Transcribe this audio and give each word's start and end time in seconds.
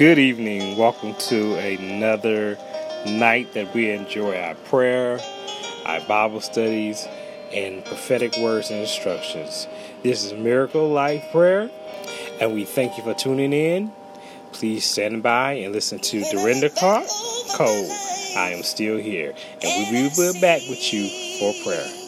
Good 0.00 0.18
evening. 0.18 0.78
Welcome 0.78 1.14
to 1.28 1.56
another 1.56 2.56
night 3.04 3.52
that 3.52 3.74
we 3.74 3.90
enjoy 3.90 4.34
our 4.34 4.54
prayer, 4.54 5.20
our 5.84 6.00
Bible 6.00 6.40
studies, 6.40 7.06
and 7.52 7.84
prophetic 7.84 8.34
words 8.38 8.70
and 8.70 8.80
instructions. 8.80 9.68
This 10.02 10.24
is 10.24 10.32
Miracle 10.32 10.88
Life 10.88 11.22
Prayer, 11.30 11.68
and 12.40 12.54
we 12.54 12.64
thank 12.64 12.96
you 12.96 13.04
for 13.04 13.12
tuning 13.12 13.52
in. 13.52 13.92
Please 14.52 14.86
stand 14.86 15.22
by 15.22 15.52
and 15.52 15.74
listen 15.74 15.98
to 15.98 16.22
Dorinda 16.30 16.70
Clark 16.70 17.04
Cole. 17.52 17.90
I 18.38 18.54
am 18.56 18.62
still 18.62 18.96
here, 18.96 19.34
and 19.62 19.92
we 19.92 20.08
will 20.16 20.32
be 20.32 20.40
back 20.40 20.62
with 20.70 20.94
you 20.94 21.10
for 21.38 21.52
prayer. 21.62 21.99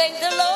thank 0.00 0.18
the 0.18 0.30
Lord. 0.34 0.49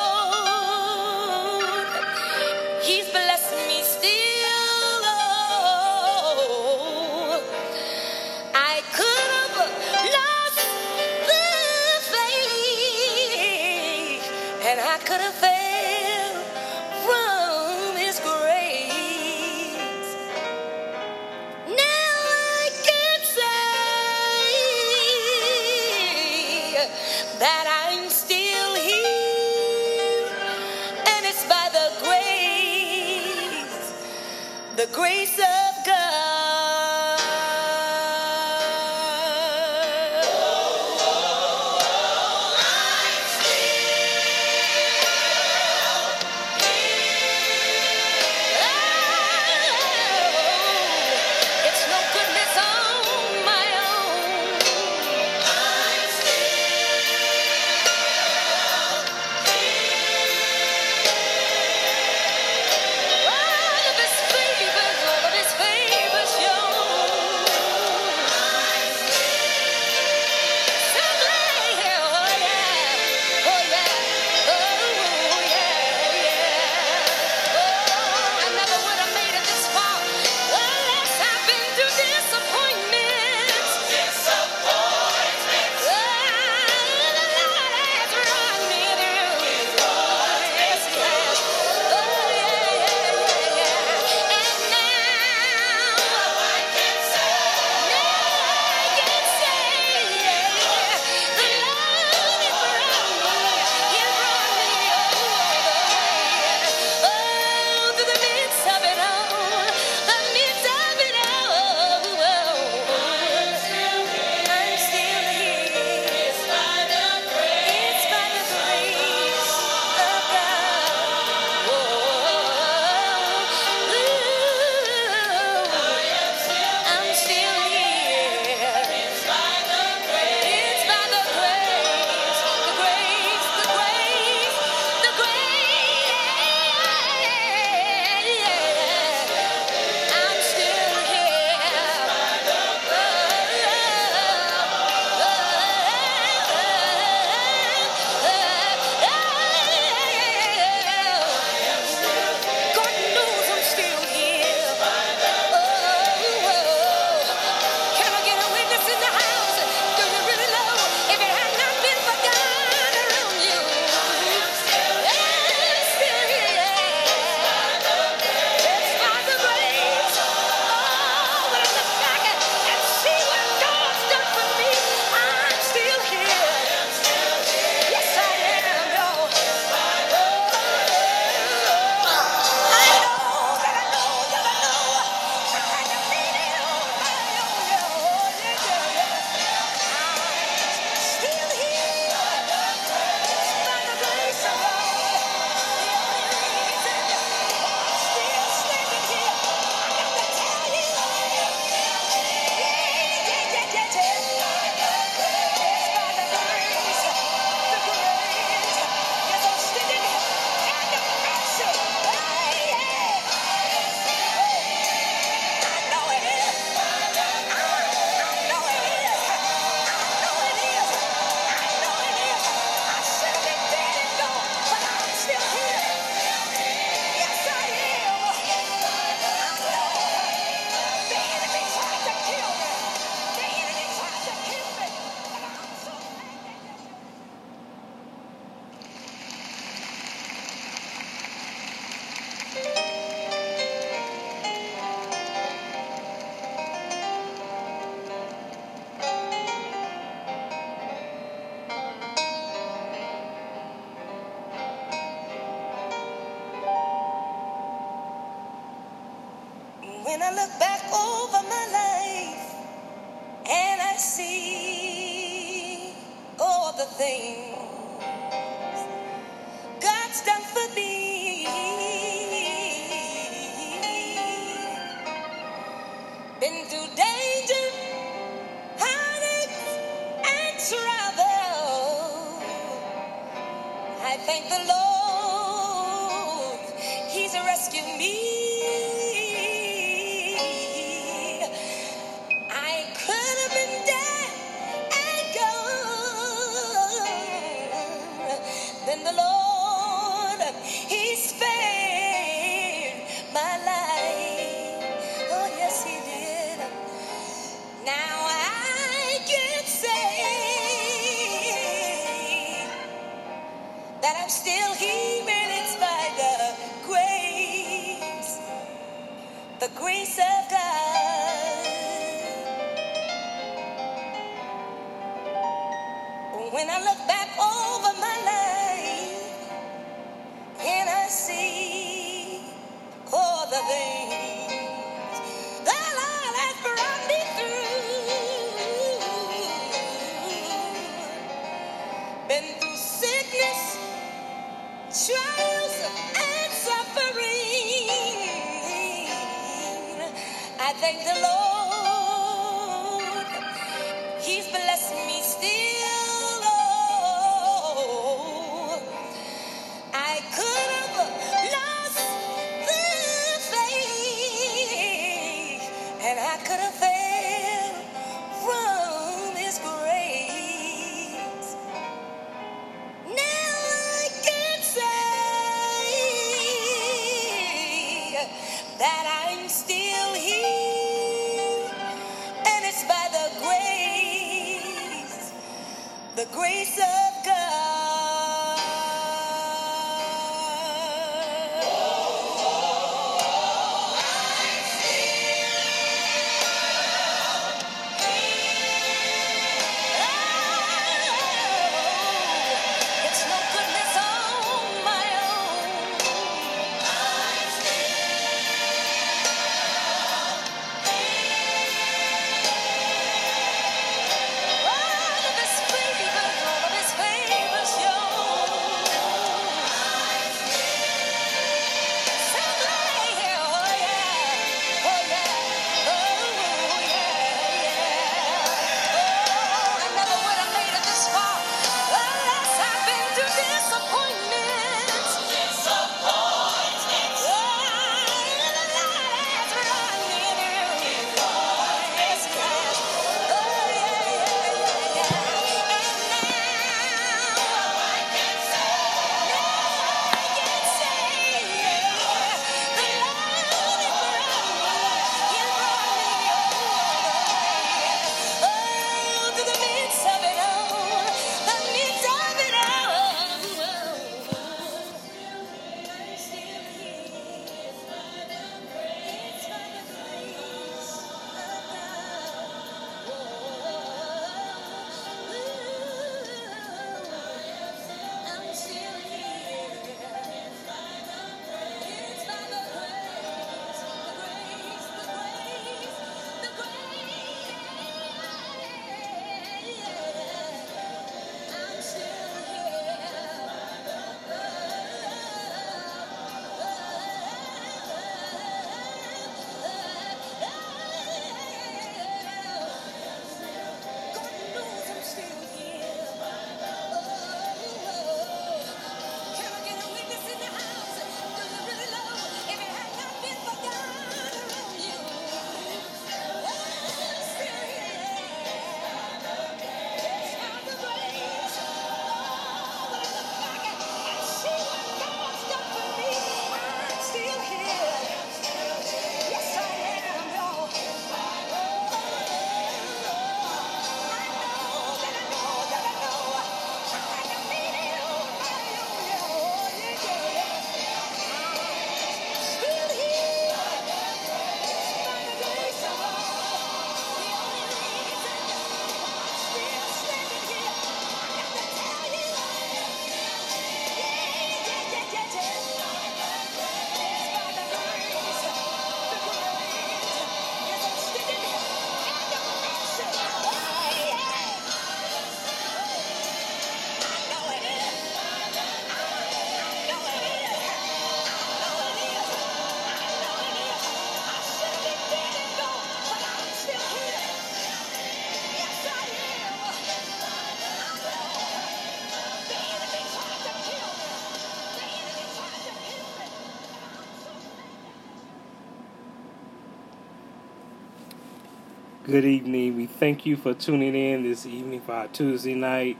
Good 592.05 592.25
evening. 592.25 592.77
We 592.77 592.87
thank 592.87 593.25
you 593.25 593.37
for 593.37 593.53
tuning 593.55 593.95
in 593.95 594.23
this 594.23 594.45
evening 594.45 594.81
for 594.81 594.93
our 594.93 595.07
Tuesday 595.07 595.55
night 595.55 595.97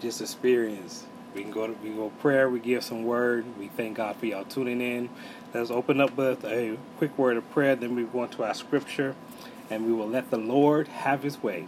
just 0.00 0.20
experience. 0.20 1.06
We 1.34 1.42
can 1.42 1.50
go 1.50 1.66
to 1.66 1.72
we 1.82 1.90
go 1.92 2.10
prayer, 2.20 2.50
we 2.50 2.60
give 2.60 2.84
some 2.84 3.04
word. 3.04 3.46
We 3.58 3.68
thank 3.68 3.96
God 3.96 4.16
for 4.16 4.26
y'all 4.26 4.44
tuning 4.44 4.82
in. 4.82 5.10
Let's 5.54 5.70
open 5.70 6.00
up 6.00 6.16
with 6.16 6.44
a 6.44 6.78
quick 6.98 7.18
word 7.18 7.38
of 7.38 7.50
prayer, 7.52 7.76
then 7.76 7.96
we 7.96 8.04
go 8.04 8.24
into 8.24 8.44
our 8.44 8.54
scripture 8.54 9.16
and 9.70 9.86
we 9.86 9.94
will 9.94 10.08
let 10.08 10.30
the 10.30 10.38
Lord 10.38 10.88
have 10.88 11.24
his 11.24 11.42
way. 11.42 11.66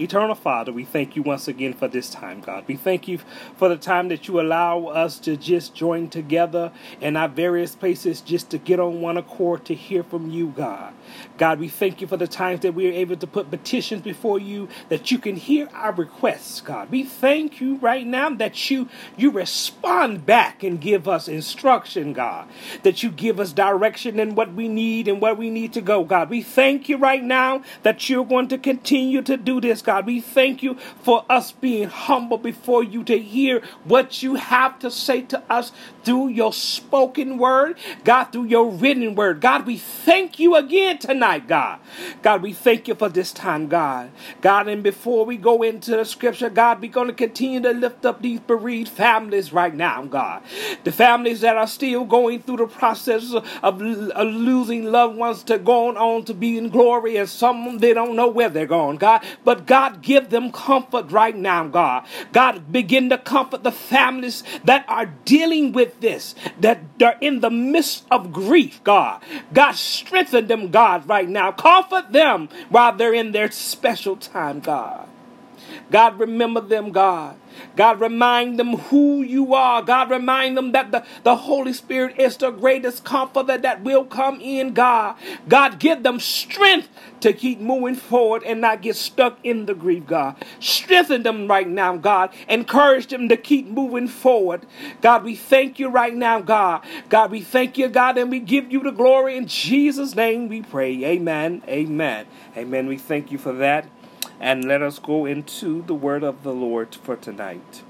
Eternal 0.00 0.34
Father, 0.34 0.72
we 0.72 0.86
thank 0.86 1.14
you 1.14 1.22
once 1.22 1.46
again 1.46 1.74
for 1.74 1.86
this 1.86 2.08
time, 2.08 2.40
God. 2.40 2.64
We 2.66 2.76
thank 2.76 3.06
you 3.06 3.18
for 3.58 3.68
the 3.68 3.76
time 3.76 4.08
that 4.08 4.28
you 4.28 4.40
allow 4.40 4.86
us 4.86 5.18
to 5.20 5.36
just 5.36 5.74
join 5.74 6.08
together 6.08 6.72
in 7.02 7.16
our 7.16 7.28
various 7.28 7.76
places 7.76 8.22
just 8.22 8.48
to 8.50 8.56
get 8.56 8.80
on 8.80 9.02
one 9.02 9.18
accord 9.18 9.66
to 9.66 9.74
hear 9.74 10.02
from 10.02 10.30
you, 10.30 10.54
God. 10.56 10.94
God, 11.36 11.60
we 11.60 11.68
thank 11.68 12.00
you 12.00 12.06
for 12.06 12.16
the 12.16 12.26
times 12.26 12.60
that 12.60 12.72
we 12.72 12.88
are 12.88 12.92
able 12.92 13.16
to 13.16 13.26
put 13.26 13.50
petitions 13.50 14.00
before 14.00 14.38
you 14.38 14.68
that 14.88 15.10
you 15.10 15.18
can 15.18 15.36
hear 15.36 15.68
our 15.74 15.92
requests, 15.92 16.62
God. 16.62 16.90
We 16.90 17.04
thank 17.04 17.60
you 17.60 17.76
right 17.76 18.06
now 18.06 18.30
that 18.30 18.70
you 18.70 18.88
you 19.18 19.30
respond 19.30 20.24
back 20.24 20.62
and 20.62 20.80
give 20.80 21.08
us 21.08 21.28
instruction, 21.28 22.14
God. 22.14 22.48
That 22.84 23.02
you 23.02 23.10
give 23.10 23.38
us 23.38 23.52
direction 23.52 24.18
in 24.18 24.34
what 24.34 24.54
we 24.54 24.66
need 24.66 25.08
and 25.08 25.20
where 25.20 25.34
we 25.34 25.50
need 25.50 25.74
to 25.74 25.82
go, 25.82 26.04
God. 26.04 26.30
We 26.30 26.40
thank 26.40 26.88
you 26.88 26.96
right 26.96 27.22
now 27.22 27.62
that 27.82 28.08
you're 28.08 28.24
going 28.24 28.48
to 28.48 28.56
continue 28.56 29.20
to 29.20 29.36
do 29.36 29.60
this, 29.60 29.82
God. 29.82 29.89
God. 29.90 30.06
We 30.06 30.20
thank 30.20 30.62
you 30.62 30.76
for 31.02 31.24
us 31.28 31.50
being 31.50 31.88
humble 31.88 32.38
before 32.38 32.84
you 32.84 33.02
to 33.02 33.18
hear 33.18 33.60
what 33.82 34.22
you 34.22 34.36
have 34.36 34.78
to 34.78 34.88
say 34.88 35.22
to 35.22 35.42
us 35.50 35.72
through 36.04 36.28
your 36.28 36.52
spoken 36.52 37.38
word, 37.38 37.76
God, 38.04 38.26
through 38.26 38.44
your 38.44 38.70
written 38.70 39.16
word. 39.16 39.40
God, 39.40 39.66
we 39.66 39.78
thank 39.78 40.38
you 40.38 40.54
again 40.54 40.98
tonight, 40.98 41.48
God. 41.48 41.80
God, 42.22 42.40
we 42.40 42.52
thank 42.52 42.86
you 42.86 42.94
for 42.94 43.08
this 43.08 43.32
time, 43.32 43.66
God. 43.66 44.12
God, 44.40 44.68
and 44.68 44.84
before 44.84 45.24
we 45.24 45.36
go 45.36 45.62
into 45.62 45.90
the 45.96 46.04
scripture, 46.04 46.50
God, 46.50 46.80
we're 46.80 46.92
going 46.92 47.08
to 47.08 47.12
continue 47.12 47.60
to 47.60 47.72
lift 47.72 48.06
up 48.06 48.22
these 48.22 48.38
bereaved 48.38 48.88
families 48.88 49.52
right 49.52 49.74
now, 49.74 50.04
God. 50.04 50.42
The 50.84 50.92
families 50.92 51.40
that 51.40 51.56
are 51.56 51.66
still 51.66 52.04
going 52.04 52.42
through 52.42 52.58
the 52.58 52.66
process 52.68 53.32
of, 53.32 53.44
of 53.64 53.80
losing 53.80 54.84
loved 54.84 55.16
ones 55.16 55.42
to 55.44 55.58
going 55.58 55.96
on 55.96 56.24
to 56.26 56.34
be 56.34 56.56
in 56.56 56.68
glory, 56.68 57.16
and 57.16 57.28
some 57.28 57.78
they 57.78 57.92
don't 57.92 58.14
know 58.14 58.28
where 58.28 58.48
they're 58.48 58.66
going, 58.66 58.96
God. 58.96 59.24
But 59.44 59.66
God, 59.70 60.02
give 60.02 60.30
them 60.30 60.50
comfort 60.50 61.12
right 61.12 61.36
now, 61.36 61.68
God. 61.68 62.04
God, 62.32 62.72
begin 62.72 63.08
to 63.10 63.16
comfort 63.16 63.62
the 63.62 63.70
families 63.70 64.42
that 64.64 64.84
are 64.88 65.06
dealing 65.24 65.70
with 65.70 66.00
this, 66.00 66.34
that 66.58 66.80
they're 66.98 67.16
in 67.20 67.38
the 67.38 67.50
midst 67.50 68.04
of 68.10 68.32
grief, 68.32 68.82
God. 68.82 69.22
God, 69.52 69.76
strengthen 69.76 70.48
them, 70.48 70.72
God, 70.72 71.08
right 71.08 71.28
now. 71.28 71.52
Comfort 71.52 72.10
them 72.10 72.48
while 72.68 72.96
they're 72.96 73.14
in 73.14 73.30
their 73.30 73.48
special 73.52 74.16
time, 74.16 74.58
God. 74.58 75.08
God, 75.92 76.18
remember 76.18 76.60
them, 76.60 76.90
God. 76.90 77.36
God, 77.76 78.00
remind 78.00 78.58
them 78.58 78.76
who 78.76 79.22
you 79.22 79.54
are. 79.54 79.82
God, 79.82 80.10
remind 80.10 80.56
them 80.56 80.72
that 80.72 80.92
the, 80.92 81.04
the 81.22 81.36
Holy 81.36 81.72
Spirit 81.72 82.18
is 82.18 82.36
the 82.36 82.50
greatest 82.50 83.04
comforter 83.04 83.58
that 83.58 83.82
will 83.82 84.04
come 84.04 84.40
in, 84.40 84.74
God. 84.74 85.16
God, 85.48 85.78
give 85.78 86.02
them 86.02 86.20
strength 86.20 86.88
to 87.20 87.32
keep 87.32 87.60
moving 87.60 87.94
forward 87.94 88.42
and 88.44 88.60
not 88.60 88.82
get 88.82 88.96
stuck 88.96 89.38
in 89.44 89.66
the 89.66 89.74
grief, 89.74 90.06
God. 90.06 90.36
Strengthen 90.58 91.22
them 91.22 91.48
right 91.48 91.68
now, 91.68 91.96
God. 91.96 92.30
Encourage 92.48 93.08
them 93.08 93.28
to 93.28 93.36
keep 93.36 93.66
moving 93.66 94.08
forward. 94.08 94.66
God, 95.00 95.24
we 95.24 95.36
thank 95.36 95.78
you 95.78 95.88
right 95.88 96.14
now, 96.14 96.40
God. 96.40 96.84
God, 97.08 97.30
we 97.30 97.40
thank 97.40 97.78
you, 97.78 97.88
God, 97.88 98.18
and 98.18 98.30
we 98.30 98.40
give 98.40 98.72
you 98.72 98.82
the 98.82 98.90
glory. 98.90 99.36
In 99.36 99.46
Jesus' 99.46 100.14
name 100.14 100.48
we 100.48 100.62
pray. 100.62 101.04
Amen. 101.04 101.62
Amen. 101.68 102.26
Amen. 102.56 102.86
We 102.86 102.96
thank 102.98 103.30
you 103.30 103.38
for 103.38 103.52
that. 103.54 103.86
And 104.40 104.64
let 104.64 104.80
us 104.80 104.98
go 104.98 105.26
into 105.26 105.82
the 105.82 105.94
word 105.94 106.22
of 106.22 106.42
the 106.42 106.52
Lord 106.54 106.94
for 106.94 107.14
tonight. 107.14 107.82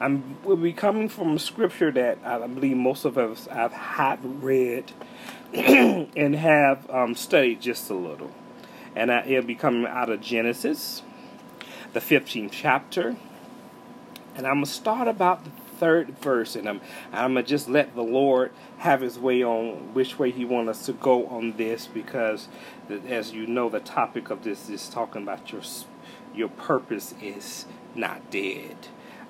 I'm 0.00 0.42
will 0.44 0.56
be 0.56 0.72
coming 0.72 1.10
from 1.10 1.38
scripture 1.38 1.90
that 1.92 2.18
I 2.24 2.46
believe 2.46 2.76
most 2.76 3.04
of 3.04 3.18
us 3.18 3.46
have 3.46 3.72
had 3.72 4.42
read 4.42 4.92
and 5.52 6.34
have 6.34 6.88
um, 6.88 7.14
studied 7.14 7.60
just 7.60 7.90
a 7.90 7.94
little. 7.94 8.30
And 8.96 9.12
I, 9.12 9.24
it'll 9.24 9.44
be 9.44 9.54
coming 9.54 9.86
out 9.86 10.08
of 10.08 10.22
Genesis, 10.22 11.02
the 11.92 12.00
15th 12.00 12.50
chapter. 12.52 13.16
And 14.34 14.46
I'm 14.46 14.64
to 14.64 14.70
start 14.70 15.06
about 15.06 15.44
the 15.44 15.50
third 15.80 16.10
verse, 16.18 16.56
and 16.56 16.68
I'm, 16.68 16.80
I'm 17.10 17.34
to 17.36 17.42
just 17.42 17.66
let 17.66 17.94
the 17.94 18.02
Lord 18.02 18.52
have 18.78 19.00
his 19.00 19.18
way 19.18 19.42
on 19.42 19.94
which 19.94 20.18
way 20.18 20.30
he 20.30 20.44
wants 20.44 20.70
us 20.70 20.86
to 20.86 20.92
go 20.92 21.26
on 21.26 21.56
this 21.56 21.86
because, 21.86 22.48
as 23.08 23.32
you 23.32 23.46
know, 23.46 23.70
the 23.70 23.80
topic 23.80 24.28
of 24.28 24.44
this 24.44 24.68
is 24.68 24.90
talking 24.90 25.22
about 25.22 25.50
your, 25.50 25.62
your 26.34 26.50
purpose 26.50 27.14
is 27.22 27.64
not 27.94 28.30
dead. 28.30 28.76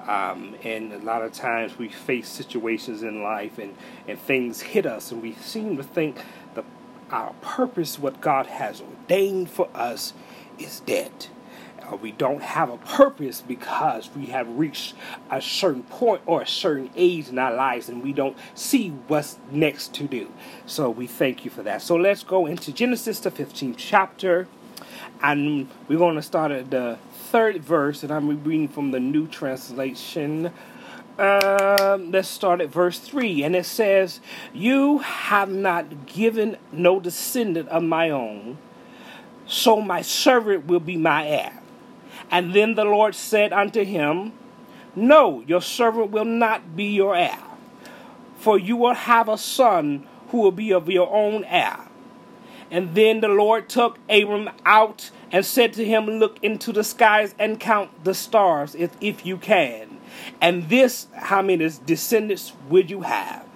Um, 0.09 0.57
and 0.65 0.93
a 0.93 0.99
lot 0.99 1.23
of 1.23 1.33
times 1.33 1.79
we 1.79 1.89
face 1.89 2.29
situations 2.29 3.05
in 3.05 3.23
life 3.23 3.59
and, 3.59 3.77
and 4.09 4.19
things 4.19 4.61
hit 4.61 4.87
us, 4.87 5.13
and 5.13 5.23
we 5.23 5.35
seem 5.35 5.77
to 5.77 5.85
think 5.85 6.17
the, 6.55 6.65
our 7.11 7.33
purpose, 7.43 7.97
what 7.97 8.21
God 8.21 8.47
has 8.47 8.81
ordained 8.81 9.51
for 9.51 9.69
us, 9.73 10.15
is 10.59 10.81
dead. 10.81 11.29
Uh, 11.91 11.97
we 11.97 12.13
don't 12.13 12.43
have 12.43 12.71
a 12.71 12.77
purpose 12.79 13.41
because 13.41 14.11
we 14.15 14.27
have 14.27 14.49
reached 14.49 14.95
a 15.31 15.41
certain 15.41 15.83
point 15.85 16.23
or 16.27 16.43
a 16.43 16.47
certain 16.47 16.91
age 16.97 17.29
in 17.29 17.39
our 17.39 17.55
lives 17.55 17.89
and 17.89 18.03
we 18.03 18.13
don't 18.13 18.37
see 18.55 18.91
what's 19.09 19.39
next 19.51 19.95
to 19.95 20.05
do. 20.05 20.31
So 20.67 20.91
we 20.91 21.07
thank 21.07 21.45
you 21.45 21.51
for 21.51 21.63
that. 21.63 21.83
So 21.83 21.97
let's 21.97 22.23
go 22.23 22.47
into 22.47 22.73
Genesis, 22.73 23.21
the 23.21 23.31
15th 23.31 23.77
chapter, 23.77 24.47
and 25.23 25.69
we're 25.89 25.99
going 25.99 26.17
to 26.17 26.23
start 26.23 26.51
at 26.53 26.71
the 26.71 26.99
third 27.13 27.63
verse, 27.63 28.03
and 28.03 28.13
I'm 28.13 28.29
reading 28.43 28.69
from 28.69 28.91
the 28.91 29.01
New 29.01 29.27
Translation. 29.27 30.53
Um, 31.19 32.11
let's 32.11 32.29
start 32.29 32.61
at 32.61 32.71
verse 32.71 32.99
3, 32.99 33.43
and 33.45 33.55
it 33.55 33.67
says, 33.67 34.21
You 34.55 34.99
have 34.99 35.51
not 35.51 36.07
given 36.07 36.57
no 36.73 36.99
descendant 36.99 37.69
of 37.69 37.83
my 37.83 38.11
own, 38.11 38.57
so 39.47 39.81
my 39.81 40.03
servant 40.03 40.67
will 40.67 40.81
be 40.81 40.97
my 40.97 41.27
heir. 41.27 41.60
And 42.31 42.55
then 42.55 42.75
the 42.75 42.85
Lord 42.85 43.15
said 43.15 43.53
unto 43.53 43.85
him, 43.85 44.33
No, 44.95 45.43
your 45.47 45.63
servant 45.63 46.11
will 46.11 46.25
not 46.25 46.77
be 46.77 46.85
your 46.85 47.17
heir, 47.17 47.39
for 48.37 48.59
you 48.59 48.77
will 48.77 48.95
have 48.95 49.29
a 49.29 49.39
son 49.39 50.07
who 50.29 50.39
will 50.39 50.53
be 50.53 50.73
of 50.73 50.89
your 50.89 51.13
own 51.13 51.45
heir. 51.45 51.89
And 52.71 52.95
then 52.95 53.21
the 53.21 53.29
Lord 53.29 53.69
took 53.69 53.99
Abram 54.09 54.49
out 54.65 55.11
and 55.33 55.45
said 55.45 55.73
to 55.75 55.85
him, 55.85 56.07
Look 56.07 56.39
into 56.43 56.73
the 56.73 56.85
skies 56.85 57.35
and 57.39 57.59
count 57.59 58.05
the 58.05 58.15
stars, 58.15 58.77
if, 58.77 58.93
if 59.01 59.27
you 59.27 59.37
can. 59.37 59.99
And 60.41 60.69
this, 60.69 61.09
how 61.15 61.43
many 61.43 61.69
descendants 61.85 62.53
would 62.69 62.91
you 62.91 63.03
have? 63.03 63.47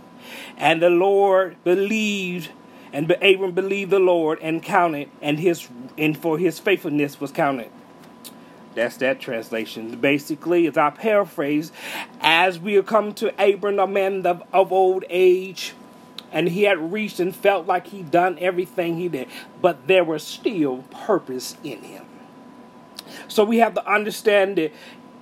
And 0.57 0.83
the 0.83 0.91
Lord 0.91 1.63
believed, 1.63 2.51
and 2.93 3.11
Abram 3.11 3.53
believed 3.53 3.91
the 3.91 3.99
Lord 4.01 4.39
and 4.41 4.63
counted, 4.63 5.11
and 5.23 5.39
his 5.39 5.69
and 5.97 6.19
for 6.19 6.39
his 6.39 6.59
faithfulness 6.59 7.21
was 7.21 7.31
counted. 7.31 7.71
That's 8.75 8.97
that 8.99 9.21
translation. 9.21 10.01
Basically, 10.01 10.67
as 10.67 10.77
I 10.77 10.91
paraphrase, 10.91 11.73
as 12.21 12.59
we 12.59 12.81
come 12.83 13.15
to 13.15 13.33
Abram, 13.43 13.79
a 13.79 13.87
man 13.87 14.27
of, 14.27 14.43
of 14.53 14.73
old 14.73 15.05
age, 15.09 15.75
and 16.33 16.49
he 16.49 16.65
had 16.65 16.93
reached 16.93 17.21
and 17.21 17.35
felt 17.35 17.67
like 17.67 17.89
he'd 17.89 18.11
done 18.11 18.37
everything 18.41 18.97
he 18.97 19.09
did, 19.09 19.29
but 19.63 19.87
there 19.87 20.05
was 20.05 20.25
still 20.25 20.79
purpose 20.91 21.57
in 21.63 21.83
him. 21.83 22.05
So 23.29 23.45
we 23.45 23.59
have 23.59 23.75
to 23.75 23.89
understand 23.91 24.59
that 24.59 24.73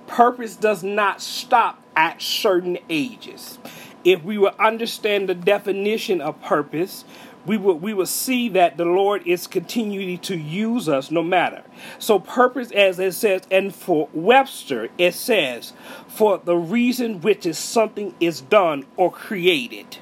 purpose 0.07 0.55
does 0.55 0.83
not 0.83 1.21
stop 1.21 1.79
at 1.95 2.21
certain 2.21 2.79
ages. 2.89 3.59
If 4.03 4.23
we 4.23 4.37
will 4.37 4.55
understand 4.59 5.29
the 5.29 5.35
definition 5.35 6.19
of 6.19 6.41
purpose, 6.41 7.05
we 7.45 7.57
will 7.57 7.77
we 7.77 7.93
will 7.93 8.05
see 8.05 8.49
that 8.49 8.77
the 8.77 8.85
Lord 8.85 9.27
is 9.27 9.47
continuing 9.47 10.17
to 10.19 10.37
use 10.37 10.87
us 10.87 11.11
no 11.11 11.23
matter. 11.23 11.63
So 11.99 12.19
purpose 12.19 12.71
as 12.71 12.99
it 12.99 13.13
says, 13.13 13.43
and 13.51 13.73
for 13.73 14.09
Webster 14.13 14.89
it 14.97 15.13
says, 15.13 15.73
for 16.07 16.37
the 16.37 16.55
reason 16.55 17.21
which 17.21 17.45
is 17.45 17.57
something 17.57 18.15
is 18.19 18.41
done 18.41 18.85
or 18.95 19.11
created 19.11 19.97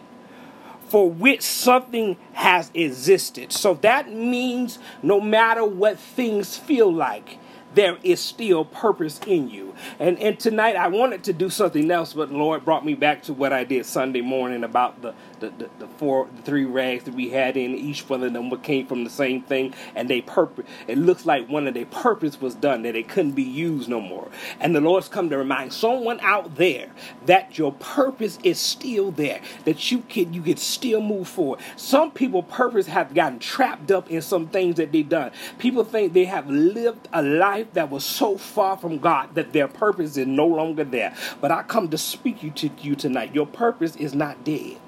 for 0.91 1.09
which 1.09 1.41
something 1.41 2.17
has 2.33 2.69
existed. 2.73 3.53
So 3.53 3.75
that 3.75 4.11
means 4.11 4.77
no 5.01 5.21
matter 5.21 5.63
what 5.63 5.97
things 5.97 6.57
feel 6.57 6.93
like, 6.93 7.37
there 7.73 7.97
is 8.03 8.19
still 8.19 8.65
purpose 8.65 9.17
in 9.25 9.49
you. 9.49 9.73
And 9.99 10.19
and 10.19 10.37
tonight 10.37 10.75
I 10.75 10.87
wanted 10.89 11.23
to 11.23 11.33
do 11.33 11.49
something 11.49 11.89
else, 11.89 12.11
but 12.11 12.29
the 12.29 12.37
Lord 12.37 12.65
brought 12.65 12.85
me 12.85 12.93
back 12.93 13.23
to 13.23 13.33
what 13.33 13.53
I 13.53 13.63
did 13.63 13.85
Sunday 13.85 14.19
morning 14.19 14.65
about 14.65 15.01
the 15.01 15.13
the, 15.41 15.49
the, 15.57 15.69
the 15.79 15.87
four 15.97 16.27
the 16.35 16.43
three 16.43 16.65
rags 16.65 17.05
that 17.05 17.15
we 17.15 17.29
had 17.31 17.57
in 17.57 17.75
each 17.75 18.09
one 18.09 18.23
of 18.23 18.33
them 18.33 18.51
came 18.61 18.87
from 18.87 19.03
the 19.03 19.11
same 19.11 19.41
thing 19.43 19.73
and 19.95 20.09
they 20.09 20.21
purpose 20.21 20.65
it 20.87 20.97
looks 20.97 21.25
like 21.25 21.49
one 21.49 21.67
of 21.67 21.73
their 21.73 21.85
purpose 21.85 22.39
was 22.41 22.55
done 22.55 22.83
that 22.83 22.95
it 22.95 23.09
couldn't 23.09 23.33
be 23.33 23.43
used 23.43 23.89
no 23.89 24.01
more. 24.01 24.29
And 24.59 24.75
the 24.75 24.81
Lord's 24.81 25.07
come 25.09 25.29
to 25.29 25.37
remind 25.37 25.73
someone 25.73 26.19
out 26.21 26.55
there 26.55 26.91
that 27.25 27.57
your 27.57 27.73
purpose 27.73 28.39
is 28.43 28.59
still 28.59 29.11
there, 29.11 29.41
that 29.65 29.91
you 29.91 29.99
can 30.01 30.33
you 30.33 30.41
can 30.41 30.57
still 30.57 31.01
move 31.01 31.27
forward. 31.27 31.59
Some 31.75 32.11
people 32.11 32.43
purpose 32.43 32.87
have 32.87 33.13
gotten 33.13 33.39
trapped 33.39 33.91
up 33.91 34.09
in 34.09 34.21
some 34.21 34.47
things 34.47 34.77
that 34.77 34.91
they've 34.91 35.07
done. 35.07 35.31
People 35.59 35.83
think 35.83 36.13
they 36.13 36.25
have 36.25 36.49
lived 36.49 37.07
a 37.13 37.21
life 37.21 37.73
that 37.73 37.89
was 37.89 38.03
so 38.03 38.37
far 38.37 38.77
from 38.77 38.99
God 38.99 39.35
that 39.35 39.53
their 39.53 39.67
purpose 39.67 40.17
is 40.17 40.27
no 40.27 40.45
longer 40.47 40.83
there. 40.83 41.15
But 41.39 41.51
I 41.51 41.63
come 41.63 41.89
to 41.89 41.97
speak 41.97 42.43
you 42.43 42.51
to 42.51 42.69
you 42.81 42.95
tonight. 42.95 43.35
Your 43.35 43.47
purpose 43.47 43.95
is 43.95 44.13
not 44.13 44.43
dead. 44.43 44.79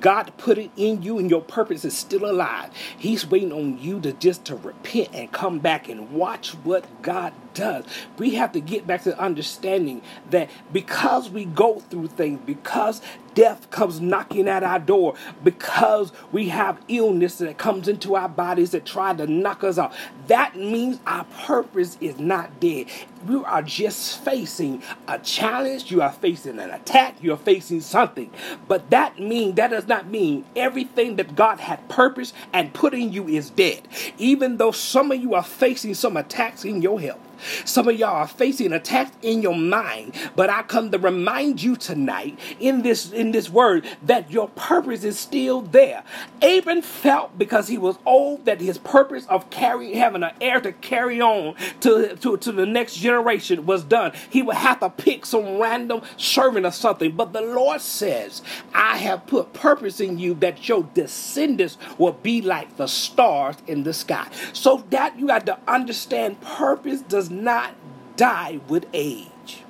God 0.00 0.32
put 0.38 0.58
it 0.58 0.70
in 0.76 1.02
you 1.02 1.18
and 1.18 1.30
your 1.30 1.42
purpose 1.42 1.84
is 1.84 1.96
still 1.96 2.24
alive. 2.30 2.70
He's 2.98 3.26
waiting 3.26 3.52
on 3.52 3.78
you 3.78 4.00
to 4.00 4.12
just 4.12 4.44
to 4.46 4.56
repent 4.56 5.10
and 5.14 5.32
come 5.32 5.58
back 5.58 5.88
and 5.88 6.12
watch 6.12 6.50
what 6.64 7.02
God 7.02 7.32
does. 7.54 7.84
We 8.18 8.34
have 8.34 8.52
to 8.52 8.60
get 8.60 8.86
back 8.86 9.02
to 9.04 9.18
understanding 9.18 10.02
that 10.30 10.50
because 10.72 11.30
we 11.30 11.44
go 11.44 11.80
through 11.80 12.08
things, 12.08 12.40
because 12.44 13.00
death 13.34 13.70
comes 13.70 14.00
knocking 14.00 14.48
at 14.48 14.62
our 14.62 14.78
door, 14.78 15.14
because 15.42 16.12
we 16.32 16.48
have 16.48 16.80
illness 16.88 17.38
that 17.38 17.58
comes 17.58 17.88
into 17.88 18.16
our 18.16 18.28
bodies 18.28 18.70
that 18.72 18.84
try 18.84 19.14
to 19.14 19.26
knock 19.26 19.64
us 19.64 19.78
out, 19.78 19.92
that 20.26 20.56
means 20.56 20.98
our 21.06 21.24
purpose 21.24 21.96
is 22.00 22.18
not 22.18 22.60
dead. 22.60 22.86
We 23.26 23.36
are 23.44 23.62
just 23.62 24.24
facing 24.24 24.82
a 25.06 25.18
challenge, 25.18 25.90
you 25.90 26.02
are 26.02 26.12
facing 26.12 26.58
an 26.58 26.70
attack, 26.70 27.16
you 27.22 27.32
are 27.32 27.38
facing 27.38 27.82
something. 27.82 28.30
But 28.66 28.90
that 28.90 29.18
means 29.18 29.56
that 29.56 29.70
does 29.70 29.86
not 29.86 30.08
mean 30.08 30.44
everything 30.56 31.16
that 31.16 31.36
God 31.36 31.60
had 31.60 31.88
purpose 31.88 32.32
and 32.52 32.72
put 32.72 32.94
in 32.94 33.12
you 33.12 33.28
is 33.28 33.50
dead. 33.50 33.86
Even 34.18 34.56
though 34.56 34.72
some 34.72 35.12
of 35.12 35.20
you 35.20 35.34
are 35.34 35.44
facing 35.44 35.94
some 35.94 36.16
attacks 36.16 36.64
in 36.64 36.82
your 36.82 37.00
health. 37.00 37.20
Some 37.64 37.88
of 37.88 37.98
y'all 37.98 38.16
are 38.16 38.28
facing 38.28 38.72
attacks 38.72 39.12
in 39.22 39.42
your 39.42 39.56
mind, 39.56 40.14
but 40.36 40.50
I 40.50 40.62
come 40.62 40.90
to 40.90 40.98
remind 40.98 41.62
you 41.62 41.76
tonight 41.76 42.38
in 42.58 42.82
this 42.82 43.12
in 43.12 43.32
this 43.32 43.50
word 43.50 43.86
that 44.02 44.30
your 44.30 44.48
purpose 44.48 45.04
is 45.04 45.18
still 45.18 45.62
there. 45.62 46.04
Abram 46.42 46.82
felt 46.82 47.38
because 47.38 47.68
he 47.68 47.78
was 47.78 47.98
old 48.06 48.44
that 48.46 48.60
his 48.60 48.78
purpose 48.78 49.26
of 49.26 49.50
carrying 49.50 49.96
having 49.96 50.22
an 50.22 50.32
heir 50.40 50.60
to 50.60 50.72
carry 50.72 51.20
on 51.20 51.54
to, 51.80 52.16
to, 52.16 52.36
to 52.36 52.52
the 52.52 52.66
next 52.66 52.96
generation 52.96 53.66
was 53.66 53.84
done. 53.84 54.12
He 54.28 54.42
would 54.42 54.56
have 54.56 54.80
to 54.80 54.90
pick 54.90 55.26
some 55.26 55.58
random 55.58 56.02
servant 56.16 56.66
or 56.66 56.70
something. 56.70 57.12
But 57.12 57.32
the 57.32 57.42
Lord 57.42 57.80
says, 57.80 58.42
I 58.74 58.98
have 58.98 59.26
put 59.26 59.52
purpose 59.52 60.00
in 60.00 60.18
you 60.18 60.34
that 60.34 60.68
your 60.68 60.84
descendants 60.94 61.78
will 61.98 62.12
be 62.12 62.42
like 62.42 62.76
the 62.76 62.86
stars 62.86 63.56
in 63.66 63.82
the 63.82 63.92
sky. 63.92 64.28
So 64.52 64.84
that 64.90 65.18
you 65.18 65.26
got 65.26 65.46
to 65.46 65.58
understand 65.68 66.40
purpose 66.40 67.00
does 67.02 67.29
not 67.30 67.74
die 68.16 68.60
with 68.68 68.86
age. 68.92 69.64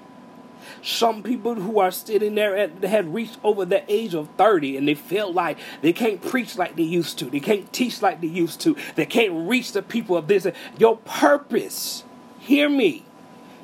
Some 0.83 1.23
people 1.23 1.57
who 1.57 1.79
are 1.79 1.90
sitting 1.90 2.35
there 2.35 2.57
at, 2.57 2.83
had 2.83 3.12
reached 3.12 3.38
over 3.44 3.64
the 3.64 3.83
age 3.92 4.14
of 4.14 4.29
30 4.38 4.79
and 4.79 4.88
they 4.88 4.94
feel 4.94 5.33
like 5.33 5.59
they 5.83 5.92
can't 5.92 6.23
preach 6.23 6.57
like 6.57 6.77
they 6.77 6.83
used 6.83 7.18
to. 7.18 7.27
They 7.27 7.40
can't 7.40 7.70
teach 7.73 8.01
like 8.01 8.20
they 8.20 8.29
used 8.29 8.61
to. 8.62 8.77
They 8.94 9.05
can't 9.05 9.49
reach 9.49 9.73
the 9.73 9.83
people 9.83 10.16
of 10.16 10.27
this. 10.27 10.46
Your 10.79 10.96
purpose, 10.99 12.05
hear 12.38 12.68
me. 12.68 13.05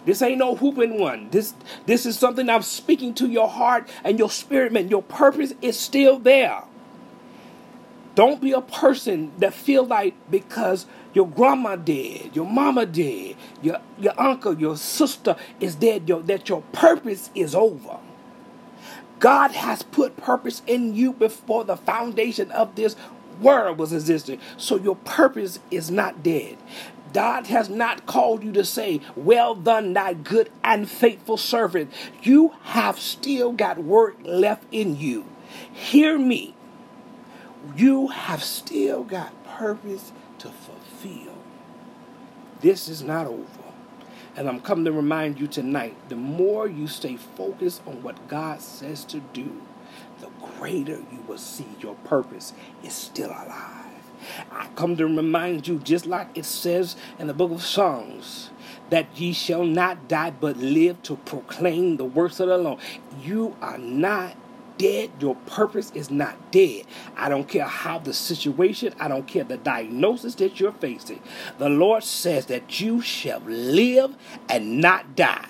This 0.05 0.23
ain't 0.23 0.39
no 0.39 0.55
hooping 0.55 1.01
one. 1.01 1.31
This 1.31 1.55
this 1.87 2.07
is 2.07 2.17
something 2.17 2.49
I'm 2.49 2.63
speaking 2.63 3.13
to 3.15 3.27
your 3.27 3.49
heart 3.49 3.89
and 4.05 4.19
your 4.19 4.31
spirit, 4.31 4.73
man. 4.73 4.89
Your 4.89 5.03
purpose 5.03 5.53
is 5.61 5.79
still 5.79 6.21
there. 6.21 6.63
Don't 8.15 8.41
be 8.41 8.53
a 8.53 8.61
person 8.61 9.33
that 9.39 9.53
feel 9.53 9.85
like 9.85 10.15
because 10.31 10.87
your 11.17 11.27
grandma 11.27 11.77
dead, 11.77 12.31
your 12.35 12.45
mama 12.45 12.85
dead, 12.85 13.37
your, 13.63 13.79
your 13.99 14.13
uncle, 14.21 14.55
your 14.55 14.77
sister 14.77 15.35
is 15.59 15.75
dead, 15.75 16.07
your, 16.07 16.21
that 16.23 16.47
your 16.51 16.61
purpose 16.73 17.31
is 17.35 17.55
over. 17.55 17.99
God 19.19 19.53
has 19.53 19.83
put 19.83 20.19
purpose 20.19 20.61
in 20.67 20.95
you 20.95 21.15
before 21.15 21.65
the 21.65 21.79
foundation 21.79 22.51
of 22.51 22.75
this 22.75 22.97
world 23.41 23.79
was 23.79 23.95
existing. 23.95 24.41
So 24.59 24.77
your 24.77 24.97
purpose 24.97 25.59
is 25.71 25.91
not 25.91 26.23
dead. 26.23 26.59
God 27.15 27.47
has 27.47 27.71
not 27.71 28.05
called 28.05 28.45
you 28.45 28.53
to 28.53 28.65
say, 28.65 29.01
Well 29.17 29.55
done, 29.55 29.95
thy 29.95 30.13
good 30.13 30.51
and 30.63 30.89
faithful 30.91 31.39
servant. 31.39 31.91
You 32.23 32.53
have 32.65 32.99
still 32.99 33.53
got 33.53 33.79
work 33.79 34.19
left 34.23 34.65
in 34.71 34.99
you. 34.99 35.25
Hear 35.73 36.19
me 36.19 36.55
you 37.75 38.09
have 38.09 38.45
still 38.45 39.03
got 39.03 39.33
purpose 39.45 40.13
fulfill. 40.79 41.35
This 42.61 42.89
is 42.89 43.03
not 43.03 43.27
over. 43.27 43.47
And 44.37 44.49
I'm 44.49 44.61
coming 44.61 44.85
to 44.85 44.93
remind 44.93 45.41
you 45.41 45.47
tonight 45.47 45.97
the 46.09 46.17
more 46.17 46.69
you 46.69 46.87
stay 46.87 47.17
focused 47.17 47.83
on 47.87 48.03
what 48.03 48.29
God 48.29 48.61
says 48.61 49.05
to 49.07 49.21
do, 49.21 49.63
the 50.21 50.29
greater 50.59 50.97
you 51.13 51.25
will 51.27 51.39
see 51.39 51.69
your 51.81 51.95
purpose 51.97 52.53
is 52.85 52.93
still 52.93 53.31
alive. 53.31 53.85
I 54.51 54.69
come 54.75 54.97
to 54.97 55.07
remind 55.07 55.69
you, 55.69 55.79
just 55.79 56.07
like 56.07 56.37
it 56.37 56.45
says 56.45 56.97
in 57.19 57.29
the 57.29 57.35
book 57.35 57.51
of 57.51 57.63
Songs, 57.63 58.51
that 58.91 59.07
ye 59.19 59.33
shall 59.33 59.65
not 59.65 60.09
die 60.09 60.31
but 60.31 60.57
live 60.57 61.03
to 61.03 61.17
proclaim 61.17 61.97
the 61.97 62.05
works 62.05 62.41
of 62.41 62.49
the 62.49 62.59
Lord. 62.59 62.81
You 63.23 63.57
are 63.61 63.79
not 63.79 64.37
dead. 64.79 65.11
Your 65.21 65.37
purpose 65.47 65.93
is 65.95 66.11
not 66.11 66.53
dead. 66.53 66.85
I 67.17 67.29
don't 67.29 67.49
care 67.49 67.65
how 67.67 67.99
the 67.99 68.13
situation, 68.15 68.95
I 69.01 69.09
don't 69.09 69.27
care 69.27 69.45
the 69.45 69.57
diagnosis 69.57 70.35
that 70.37 70.61
you're 70.61 70.73
facing. 70.73 71.21
The 71.59 71.69
Lord 71.69 72.05
says 72.05 72.47
that 72.47 72.81
you 72.81 73.01
shall 73.01 73.41
live 73.41 74.15
and 74.49 74.81
not 74.81 75.17
die. 75.17 75.49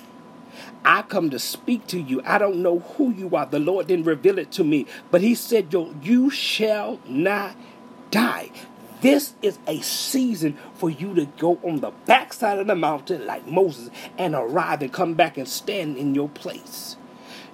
I 0.85 1.03
come 1.03 1.31
to 1.31 1.39
speak 1.39 1.87
to 1.89 2.01
you. 2.01 2.23
I 2.25 2.39
don't 2.39 2.63
know 2.63 2.81
who 2.81 3.11
you 3.13 3.35
are. 3.37 3.47
The 3.47 3.59
Lord 3.59 3.89
didn't 3.89 4.05
reveal 4.07 4.39
it 4.39 4.53
to 4.53 4.65
me, 4.65 4.87
but 5.11 5.21
He 5.21 5.35
said, 5.35 5.73
Yo, 5.73 5.95
you 6.03 6.31
shall 6.31 7.01
not 7.07 7.57
die. 8.11 8.51
This 9.01 9.35
is 9.43 9.59
a 9.67 9.81
season 9.81 10.57
for 10.75 10.89
you 10.89 11.15
to 11.15 11.27
go 11.27 11.59
on 11.63 11.81
the 11.81 11.91
backside 12.07 12.59
of 12.59 12.67
the 12.67 12.75
mountain 12.77 13.27
like 13.27 13.47
Moses 13.47 13.91
and 14.17 14.35
arrive 14.35 14.83
and 14.83 14.93
come 14.93 15.15
back 15.15 15.37
and 15.37 15.49
stand 15.49 15.97
in 15.99 16.15
your 16.15 16.29
place. 16.29 16.97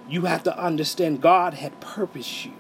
You 0.09 0.23
have 0.23 0.43
to 0.45 0.59
understand 0.59 1.23
God 1.23 1.55
had 1.55 1.81
purposed 1.81 2.45
you. 2.47 2.53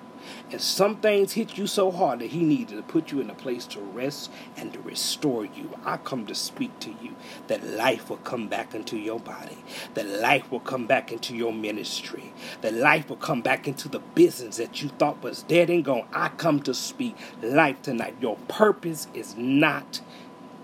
And 0.50 0.60
some 0.60 0.96
things 0.96 1.32
hit 1.32 1.58
you 1.58 1.66
so 1.66 1.90
hard 1.90 2.20
that 2.20 2.30
He 2.30 2.44
needed 2.44 2.76
to 2.76 2.82
put 2.82 3.10
you 3.10 3.20
in 3.20 3.30
a 3.30 3.34
place 3.34 3.66
to 3.68 3.80
rest 3.80 4.30
and 4.56 4.72
to 4.72 4.80
restore 4.80 5.44
you. 5.44 5.70
I 5.84 5.96
come 5.96 6.26
to 6.26 6.34
speak 6.34 6.78
to 6.80 6.90
you 6.90 7.16
that 7.48 7.64
life 7.64 8.10
will 8.10 8.18
come 8.18 8.48
back 8.48 8.74
into 8.74 8.96
your 8.98 9.18
body, 9.18 9.58
that 9.94 10.06
life 10.06 10.50
will 10.50 10.60
come 10.60 10.86
back 10.86 11.10
into 11.10 11.34
your 11.36 11.52
ministry, 11.52 12.32
that 12.60 12.74
life 12.74 13.08
will 13.08 13.16
come 13.16 13.42
back 13.42 13.66
into 13.66 13.88
the 13.88 14.00
business 14.00 14.58
that 14.58 14.82
you 14.82 14.90
thought 14.90 15.22
was 15.22 15.42
dead 15.44 15.70
and 15.70 15.84
gone. 15.84 16.06
I 16.12 16.28
come 16.28 16.60
to 16.62 16.74
speak 16.74 17.16
life 17.42 17.82
tonight. 17.82 18.16
Your 18.20 18.36
purpose 18.48 19.08
is 19.14 19.36
not 19.36 20.00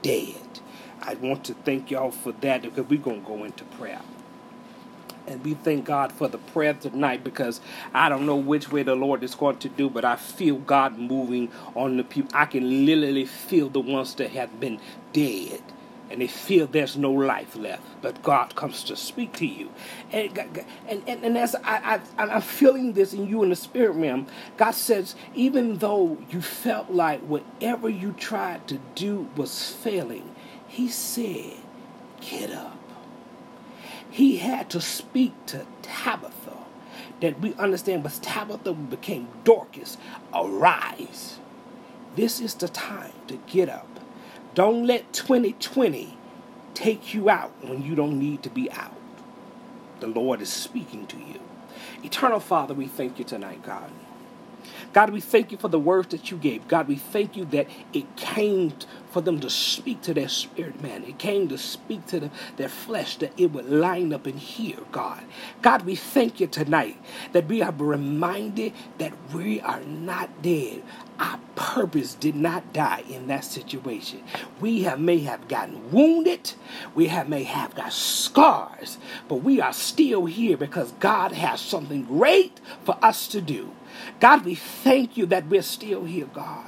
dead. 0.02 0.60
I 1.02 1.14
want 1.14 1.44
to 1.44 1.54
thank 1.54 1.90
y'all 1.90 2.10
for 2.10 2.32
that 2.32 2.62
because 2.62 2.88
we're 2.88 3.00
going 3.00 3.22
to 3.22 3.26
go 3.26 3.44
into 3.44 3.64
prayer. 3.64 4.00
And 5.28 5.44
we 5.44 5.54
thank 5.54 5.86
God 5.86 6.12
for 6.12 6.28
the 6.28 6.38
prayer 6.38 6.74
tonight 6.74 7.24
because 7.24 7.60
I 7.94 8.10
don't 8.10 8.26
know 8.26 8.36
which 8.36 8.72
way 8.72 8.84
the 8.84 8.96
Lord 8.96 9.24
is 9.24 9.36
going 9.36 9.58
to 9.58 9.70
do, 9.70 9.90
but 9.90 10.04
I 10.04 10.16
feel 10.16 10.56
God 10.58 10.98
moving 10.98 11.50
on 11.76 11.98
the 11.98 12.04
people. 12.04 12.32
I 12.34 12.46
can 12.46 12.86
literally 12.86 13.26
feel 13.26 13.70
the 13.70 13.80
ones 13.80 14.16
that 14.16 14.32
have 14.32 14.60
been 14.60 14.80
dead 15.14 15.62
and 16.10 16.22
they 16.22 16.28
feel 16.28 16.66
there's 16.68 16.96
no 16.96 17.12
life 17.12 17.56
left, 17.56 17.82
but 18.02 18.22
God 18.22 18.56
comes 18.56 18.84
to 18.84 18.96
speak 18.96 19.34
to 19.34 19.46
you. 19.46 19.70
And, 20.12 20.38
and, 20.88 21.04
and, 21.08 21.24
and 21.24 21.38
as 21.38 21.56
I, 21.64 22.00
I, 22.18 22.24
I'm 22.24 22.42
feeling 22.42 22.94
this 22.94 23.12
in 23.12 23.28
you 23.28 23.42
in 23.44 23.50
the 23.50 23.56
spirit 23.56 23.92
realm, 23.92 24.28
God 24.56 24.72
says, 24.72 25.16
even 25.34 25.78
though 25.78 26.18
you 26.30 26.42
felt 26.42 26.90
like 26.90 27.20
whatever 27.22 27.90
you 27.90 28.12
tried 28.12 28.68
to 28.68 28.80
do 28.94 29.28
was 29.36 29.72
failing, 29.72 30.34
He 30.68 30.88
said, 30.88 31.54
get 32.22 32.52
up 32.52 32.77
he 34.10 34.38
had 34.38 34.70
to 34.70 34.80
speak 34.80 35.34
to 35.46 35.66
Tabitha 35.82 36.56
that 37.20 37.40
we 37.40 37.54
understand 37.54 38.04
was 38.04 38.18
Tabitha 38.18 38.72
became 38.72 39.28
Dorcas. 39.44 39.96
Arise. 40.34 41.38
This 42.16 42.40
is 42.40 42.54
the 42.54 42.68
time 42.68 43.12
to 43.28 43.36
get 43.46 43.68
up. 43.68 44.00
Don't 44.54 44.86
let 44.86 45.12
2020 45.12 46.16
take 46.74 47.14
you 47.14 47.28
out 47.28 47.52
when 47.62 47.82
you 47.82 47.94
don't 47.94 48.18
need 48.18 48.42
to 48.44 48.50
be 48.50 48.70
out. 48.72 48.94
The 50.00 50.06
Lord 50.06 50.40
is 50.40 50.48
speaking 50.52 51.06
to 51.08 51.16
you. 51.16 51.40
Eternal 52.02 52.40
Father, 52.40 52.74
we 52.74 52.86
thank 52.86 53.18
you 53.18 53.24
tonight, 53.24 53.62
God. 53.64 53.90
God, 54.92 55.10
we 55.10 55.20
thank 55.20 55.52
you 55.52 55.58
for 55.58 55.68
the 55.68 55.78
words 55.78 56.08
that 56.08 56.30
you 56.30 56.36
gave. 56.38 56.68
God, 56.68 56.88
we 56.88 56.96
thank 56.96 57.36
you 57.36 57.44
that 57.46 57.68
it 57.92 58.16
came 58.16 58.74
for 59.10 59.20
them 59.20 59.40
to 59.40 59.50
speak 59.50 60.02
to 60.02 60.14
their 60.14 60.28
spirit, 60.28 60.80
man. 60.82 61.04
It 61.04 61.18
came 61.18 61.48
to 61.48 61.58
speak 61.58 62.06
to 62.06 62.20
the, 62.20 62.30
their 62.56 62.68
flesh 62.68 63.16
that 63.18 63.32
it 63.38 63.52
would 63.52 63.68
line 63.68 64.12
up 64.12 64.26
and 64.26 64.38
hear, 64.38 64.76
God. 64.92 65.22
God, 65.62 65.82
we 65.82 65.96
thank 65.96 66.40
you 66.40 66.46
tonight 66.46 66.96
that 67.32 67.46
we 67.48 67.62
are 67.62 67.72
reminded 67.72 68.72
that 68.98 69.12
we 69.32 69.60
are 69.60 69.80
not 69.82 70.42
dead. 70.42 70.82
Our 71.18 71.38
purpose 71.56 72.14
did 72.14 72.36
not 72.36 72.72
die 72.72 73.02
in 73.08 73.26
that 73.28 73.44
situation. 73.44 74.22
We 74.60 74.82
have 74.82 75.00
may 75.00 75.18
have 75.20 75.48
gotten 75.48 75.90
wounded, 75.90 76.52
we 76.94 77.08
have 77.08 77.28
may 77.28 77.42
have 77.44 77.74
got 77.74 77.92
scars, 77.92 78.98
but 79.28 79.36
we 79.36 79.60
are 79.60 79.72
still 79.72 80.26
here 80.26 80.56
because 80.56 80.92
God 80.92 81.32
has 81.32 81.60
something 81.60 82.04
great 82.04 82.60
for 82.84 82.96
us 83.02 83.26
to 83.28 83.40
do. 83.40 83.72
God, 84.20 84.44
we 84.44 84.56
thank 84.56 85.16
you 85.16 85.26
that 85.26 85.48
we're 85.48 85.62
still 85.62 86.04
here, 86.04 86.28
God. 86.34 86.67